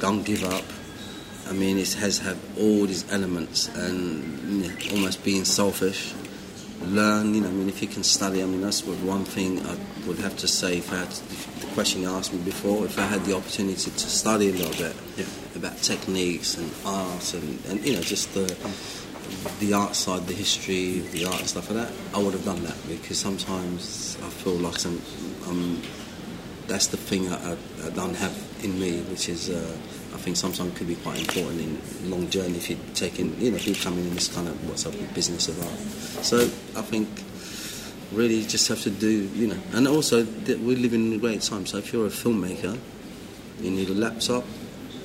don't 0.00 0.22
give 0.24 0.44
up. 0.44 0.64
I 1.48 1.52
mean, 1.52 1.78
it 1.78 1.94
has 1.94 2.18
had 2.18 2.36
all 2.58 2.84
these 2.86 3.10
elements 3.10 3.68
and 3.68 4.62
you 4.62 4.68
know, 4.68 4.74
almost 4.92 5.24
being 5.24 5.44
selfish. 5.44 6.12
Learn, 6.82 7.34
you 7.34 7.40
know. 7.40 7.48
I 7.48 7.52
mean, 7.52 7.68
if 7.68 7.82
you 7.82 7.88
can 7.88 8.04
study, 8.04 8.42
I 8.42 8.46
mean, 8.46 8.60
that's 8.60 8.84
what 8.84 8.98
one 8.98 9.24
thing 9.24 9.64
I 9.66 9.76
would 10.06 10.18
have 10.18 10.36
to 10.38 10.48
say. 10.48 10.78
If 10.78 10.92
I 10.92 10.96
had 10.96 11.08
if 11.08 11.60
the 11.60 11.66
question 11.68 12.02
you 12.02 12.08
asked 12.08 12.32
me 12.32 12.40
before, 12.40 12.84
if 12.84 12.98
I 12.98 13.02
had 13.02 13.24
the 13.24 13.34
opportunity 13.34 13.90
to 13.90 13.98
study 13.98 14.50
a 14.50 14.52
little 14.52 14.76
bit 14.86 14.94
Yeah. 15.16 15.24
about 15.56 15.76
techniques 15.82 16.56
and 16.56 16.70
art 16.84 17.34
and, 17.34 17.58
and 17.68 17.84
you 17.84 17.94
know 17.94 18.00
just 18.02 18.32
the 18.34 18.46
the 19.60 19.72
art 19.74 19.94
side, 19.96 20.26
the 20.26 20.34
history 20.34 21.00
of 21.00 21.10
the 21.12 21.24
art 21.24 21.40
and 21.40 21.48
stuff 21.48 21.70
like 21.70 21.86
that, 21.86 21.92
I 22.14 22.22
would 22.22 22.34
have 22.34 22.44
done 22.44 22.62
that 22.64 22.76
because 22.88 23.18
sometimes 23.18 24.16
I 24.22 24.28
feel 24.30 24.54
like 24.54 24.78
some, 24.78 25.02
um, 25.46 25.82
that's 26.66 26.86
the 26.88 26.96
thing 26.96 27.28
I, 27.28 27.52
I, 27.52 27.56
I 27.86 27.90
don't 27.90 28.14
have 28.16 28.34
in 28.62 28.78
me, 28.78 29.00
which 29.02 29.28
is 29.28 29.50
uh, 29.50 29.76
I 30.18 30.20
think 30.20 30.36
sometimes 30.36 30.76
could 30.76 30.88
be 30.88 30.96
quite 30.96 31.20
important 31.20 31.60
in 31.60 32.10
long 32.10 32.28
journey 32.28 32.56
if 32.56 32.68
you're 32.68 32.78
taking, 32.92 33.40
you 33.40 33.52
know, 33.52 33.56
if 33.56 33.68
you're 33.68 33.76
coming 33.76 34.04
in 34.04 34.14
this 34.14 34.26
kind 34.26 34.48
of 34.48 34.68
what's 34.68 34.84
up 34.84 34.92
business 35.14 35.46
of 35.46 35.62
art. 35.62 35.78
So 36.24 36.38
I 36.76 36.82
think 36.82 37.08
really 38.10 38.42
just 38.42 38.66
have 38.66 38.82
to 38.82 38.90
do, 38.90 39.30
you 39.32 39.46
know, 39.46 39.58
and 39.74 39.86
also 39.86 40.24
we 40.24 40.74
live 40.74 40.92
in 40.92 41.12
a 41.12 41.18
great 41.18 41.42
time. 41.42 41.66
So 41.66 41.78
if 41.78 41.92
you're 41.92 42.06
a 42.06 42.10
filmmaker, 42.10 42.76
you 43.60 43.70
need 43.70 43.90
a 43.90 43.94
laptop 43.94 44.42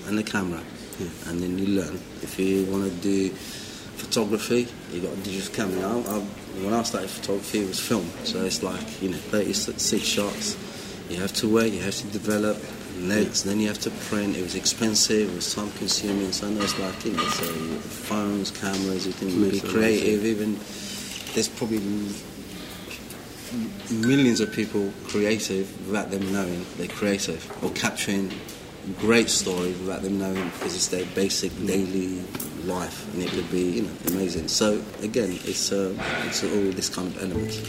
and 0.08 0.18
a 0.18 0.24
camera, 0.24 0.64
and 1.28 1.40
then 1.40 1.60
you 1.60 1.68
learn. 1.68 1.94
If 2.24 2.40
you 2.40 2.66
want 2.66 2.86
to 2.86 2.98
do 2.98 3.30
photography, 3.30 4.68
you 4.92 5.02
got 5.02 5.14
a 5.14 5.18
digital 5.18 5.54
camera. 5.54 5.90
I, 5.90 6.20
when 6.66 6.74
I 6.74 6.82
started 6.82 7.12
photography, 7.12 7.60
it 7.60 7.68
was 7.68 7.80
film. 7.80 8.10
So 8.24 8.44
it's 8.46 8.64
like, 8.64 9.00
you 9.00 9.10
know, 9.10 9.18
36 9.18 10.04
shots. 10.04 10.58
You 11.12 11.18
have 11.18 11.34
to 11.34 11.54
wait, 11.54 11.72
you 11.72 11.82
have 11.82 11.96
to 11.98 12.08
develop 12.08 12.58
legs, 12.98 13.44
then 13.44 13.60
you 13.60 13.68
have 13.68 13.80
to 13.80 13.92
print. 14.08 14.36
It 14.36 14.42
was 14.42 14.56
expensive, 14.56 15.32
it 15.32 15.36
was 15.36 15.54
time 15.54 15.72
consuming. 15.72 16.32
So 16.32 16.48
I 16.48 16.52
know 16.52 16.62
it's 16.62 16.78
like, 16.80 17.06
you 17.06 17.14
know, 17.14 17.24
so 17.24 17.46
phones, 17.46 18.52
cameras, 18.52 19.08
you 19.08 19.14
can 19.14 19.28
be 19.50 19.60
creative. 19.60 20.26
Even 20.26 20.60
there's 21.34 21.50
probably 21.50 21.80
millions 23.92 24.40
of 24.40 24.52
people 24.52 24.92
creative 25.06 25.88
without 25.88 26.10
them 26.10 26.32
knowing 26.34 26.66
they're 26.78 26.88
creative 26.88 27.46
or 27.64 27.70
capturing 27.72 28.32
great 29.00 29.30
stories 29.30 29.78
without 29.80 30.02
them 30.02 30.18
knowing 30.20 30.50
because 30.50 30.76
it's 30.76 30.88
their 30.88 31.06
basic 31.14 31.52
daily 31.66 32.22
life 32.66 33.14
and 33.14 33.24
it 33.24 33.30
could 33.30 33.50
be 33.52 33.62
you 33.62 33.82
know 33.84 33.92
amazing 34.08 34.48
so 34.48 34.82
again 35.04 35.30
it's 35.46 35.72
uh, 35.72 35.96
it's 36.26 36.44
all 36.44 36.50
this 36.50 36.90
kind 36.90 37.08
of 37.08 37.22
elements 37.22 37.62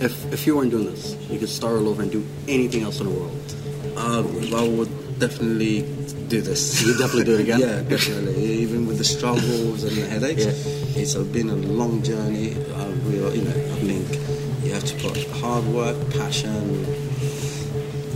If, 0.00 0.32
if 0.32 0.46
you 0.46 0.56
weren't 0.56 0.70
doing 0.70 0.84
this, 0.84 1.16
you 1.28 1.40
could 1.40 1.48
start 1.48 1.76
all 1.76 1.88
over 1.88 2.02
and 2.02 2.12
do 2.12 2.24
anything 2.46 2.82
else 2.82 3.00
in 3.00 3.06
the 3.06 3.12
world. 3.12 3.54
Uh, 3.98 4.22
I 4.56 4.68
would 4.68 5.18
definitely 5.18 5.82
do 6.28 6.40
this 6.40 6.82
You 6.86 6.96
definitely 6.96 7.24
do 7.24 7.34
it 7.34 7.40
again? 7.40 7.60
yeah 7.66 7.82
definitely 7.82 8.44
even 8.64 8.86
with 8.86 8.98
the 8.98 9.04
struggles 9.04 9.82
and 9.84 9.96
the 9.96 10.06
headaches 10.06 10.46
Yeah. 10.46 11.02
it's 11.02 11.14
been 11.14 11.50
a 11.50 11.56
long 11.56 12.02
journey 12.02 12.54
I 12.76 12.86
real 13.10 13.34
you 13.34 13.42
know 13.42 13.50
I 13.50 13.78
think 13.82 14.06
you 14.64 14.72
have 14.72 14.84
to 14.84 14.94
put 15.02 15.16
hard 15.42 15.64
work 15.66 15.96
passion 16.10 16.86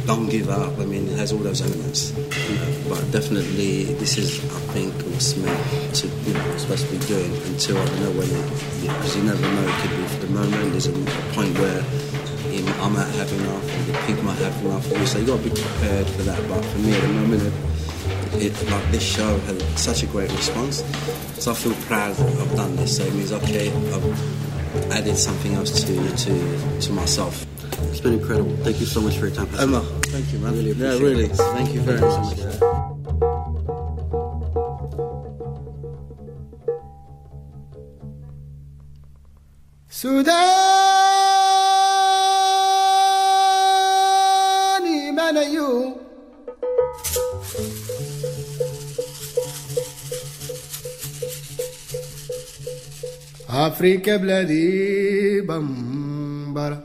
don't 0.07 0.29
give 0.29 0.49
up. 0.49 0.79
I 0.79 0.85
mean, 0.85 1.09
it 1.09 1.17
has 1.19 1.33
all 1.33 1.39
those 1.39 1.63
elements. 1.63 2.11
You 2.17 2.57
know, 2.59 2.89
but 2.89 3.11
definitely, 3.13 3.85
this 3.95 4.19
is, 4.19 4.43
I 4.45 4.59
think, 4.75 4.93
what's 5.07 5.37
meant 5.37 5.95
to, 5.97 6.09
you 6.09 6.35
know, 6.35 6.57
supposed 6.57 6.87
to 6.87 6.93
be 6.93 6.99
doing 7.07 7.33
until 7.47 7.79
I 7.79 7.85
don't 7.87 8.01
know 8.01 8.11
when, 8.19 8.29
it, 8.29 8.47
because 8.83 9.17
you, 9.17 9.23
never 9.23 9.41
know. 9.41 9.63
It 9.63 9.81
could 9.81 9.97
be 9.97 10.05
for 10.07 10.27
the 10.27 10.33
moment. 10.33 10.73
There's 10.73 10.87
a, 10.87 10.93
a 10.93 11.33
point 11.35 11.57
where 11.59 11.79
you 11.79 11.87
know, 11.87 12.02
I 12.83 12.89
might 12.89 13.07
have 13.15 13.33
enough, 13.33 13.87
the 13.87 13.93
people 14.09 14.25
might 14.25 14.39
have 14.39 14.65
enough. 14.65 14.85
So 15.07 15.19
you 15.19 15.27
got 15.27 15.37
to 15.41 15.49
be 15.49 15.51
prepared 15.51 16.07
for 16.09 16.23
that. 16.23 16.49
But 16.49 16.65
for 16.65 16.79
me 16.79 16.93
at 16.93 17.01
the 17.01 17.09
moment, 17.09 17.43
it, 18.35 18.61
it, 18.61 18.71
like 18.71 18.91
this 18.91 19.05
show 19.05 19.39
had 19.39 19.63
such 19.79 20.03
a 20.03 20.07
great 20.07 20.33
response. 20.33 20.83
So 21.39 21.53
I 21.53 21.55
feel 21.55 21.75
proud 21.87 22.17
that 22.17 22.41
I've 22.41 22.57
done 22.57 22.75
this. 22.75 22.97
So 22.97 23.05
it 23.05 23.15
means, 23.15 23.31
okay, 23.31 23.71
I've 23.71 24.91
added 24.91 25.17
something 25.17 25.55
else 25.55 25.85
to, 25.85 26.17
to, 26.17 26.81
to 26.81 26.93
myself. 26.93 27.47
It's 27.91 28.01
been 28.01 28.15
incredible. 28.15 28.57
Thank 28.65 28.81
you 28.81 28.87
so 28.87 29.01
much 29.01 29.17
for 29.17 29.29
your 29.29 29.37
time. 29.37 29.49
Emma. 29.61 29.81
thank 30.07 30.33
you, 30.33 30.41
man. 30.41 30.53
Really 30.53 30.73
yeah, 30.73 30.99
really. 30.99 31.25
It. 31.27 31.37
Thank 31.37 31.75
you 31.75 31.83
very 31.83 32.01
much. 32.01 32.37
So 39.89 40.11
much. 40.11 40.25
Sudan! 40.25 40.92
أفريقيا 53.67 54.17
بلادي 54.17 55.41
بمبرة 55.41 56.83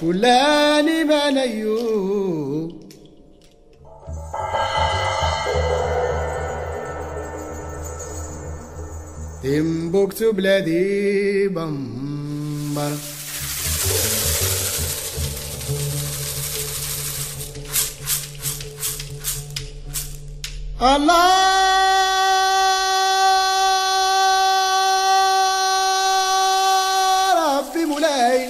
فلاني 0.00 1.04
من 1.04 1.38
أيوب 1.38 2.86
تمبكتو 9.42 10.32
بلادي 10.32 11.48
بمبرة 11.48 13.15
الله 20.76 21.16
ربي 27.34 27.84
مولاي. 27.84 28.48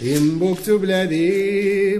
تمبكتو 0.00 0.78
بلادي 0.78 1.98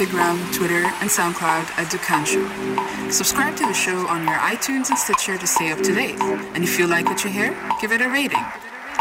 Instagram, 0.00 0.40
Twitter, 0.54 0.84
and 1.00 1.10
SoundCloud 1.10 1.68
at 1.76 1.92
Dukkan 1.92 2.24
Show. 2.24 3.10
Subscribe 3.10 3.54
to 3.56 3.66
the 3.66 3.74
show 3.74 4.06
on 4.06 4.24
your 4.24 4.36
iTunes 4.36 4.88
and 4.88 4.98
Stitcher 4.98 5.36
to 5.36 5.46
stay 5.46 5.72
up 5.72 5.78
to 5.80 5.94
date. 5.94 6.18
And 6.54 6.64
if 6.64 6.78
you 6.78 6.86
like 6.86 7.04
what 7.04 7.22
you 7.22 7.28
hear, 7.28 7.54
give 7.82 7.92
it 7.92 8.00
a 8.00 8.08
rating. 8.08 8.44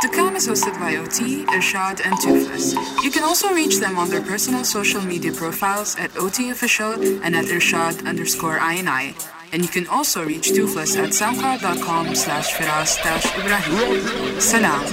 Dukkan 0.03 0.35
is 0.35 0.47
hosted 0.47 0.77
by 0.77 0.97
OT, 0.97 1.45
Irshad, 1.45 2.05
and 2.05 2.15
Toofless. 2.19 2.75
You 3.01 3.12
can 3.12 3.23
also 3.23 3.53
reach 3.53 3.79
them 3.79 3.97
on 3.97 4.09
their 4.09 4.21
personal 4.21 4.65
social 4.65 5.01
media 5.01 5.31
profiles 5.31 5.95
at 5.97 6.15
OT 6.17 6.49
Official 6.49 6.91
and 7.23 7.33
at 7.33 7.45
Irshad 7.45 8.05
underscore 8.05 8.59
INI. 8.59 9.15
And 9.53 9.62
you 9.62 9.69
can 9.69 9.88
also 9.88 10.25
reach 10.25 10.49
Toofless 10.51 10.97
at 10.97 11.12
soundcloud.com 11.12 12.13
slash 12.13 12.51
firas 12.51 12.99
Ibrahim. 13.39 14.41
Salam. 14.41 14.83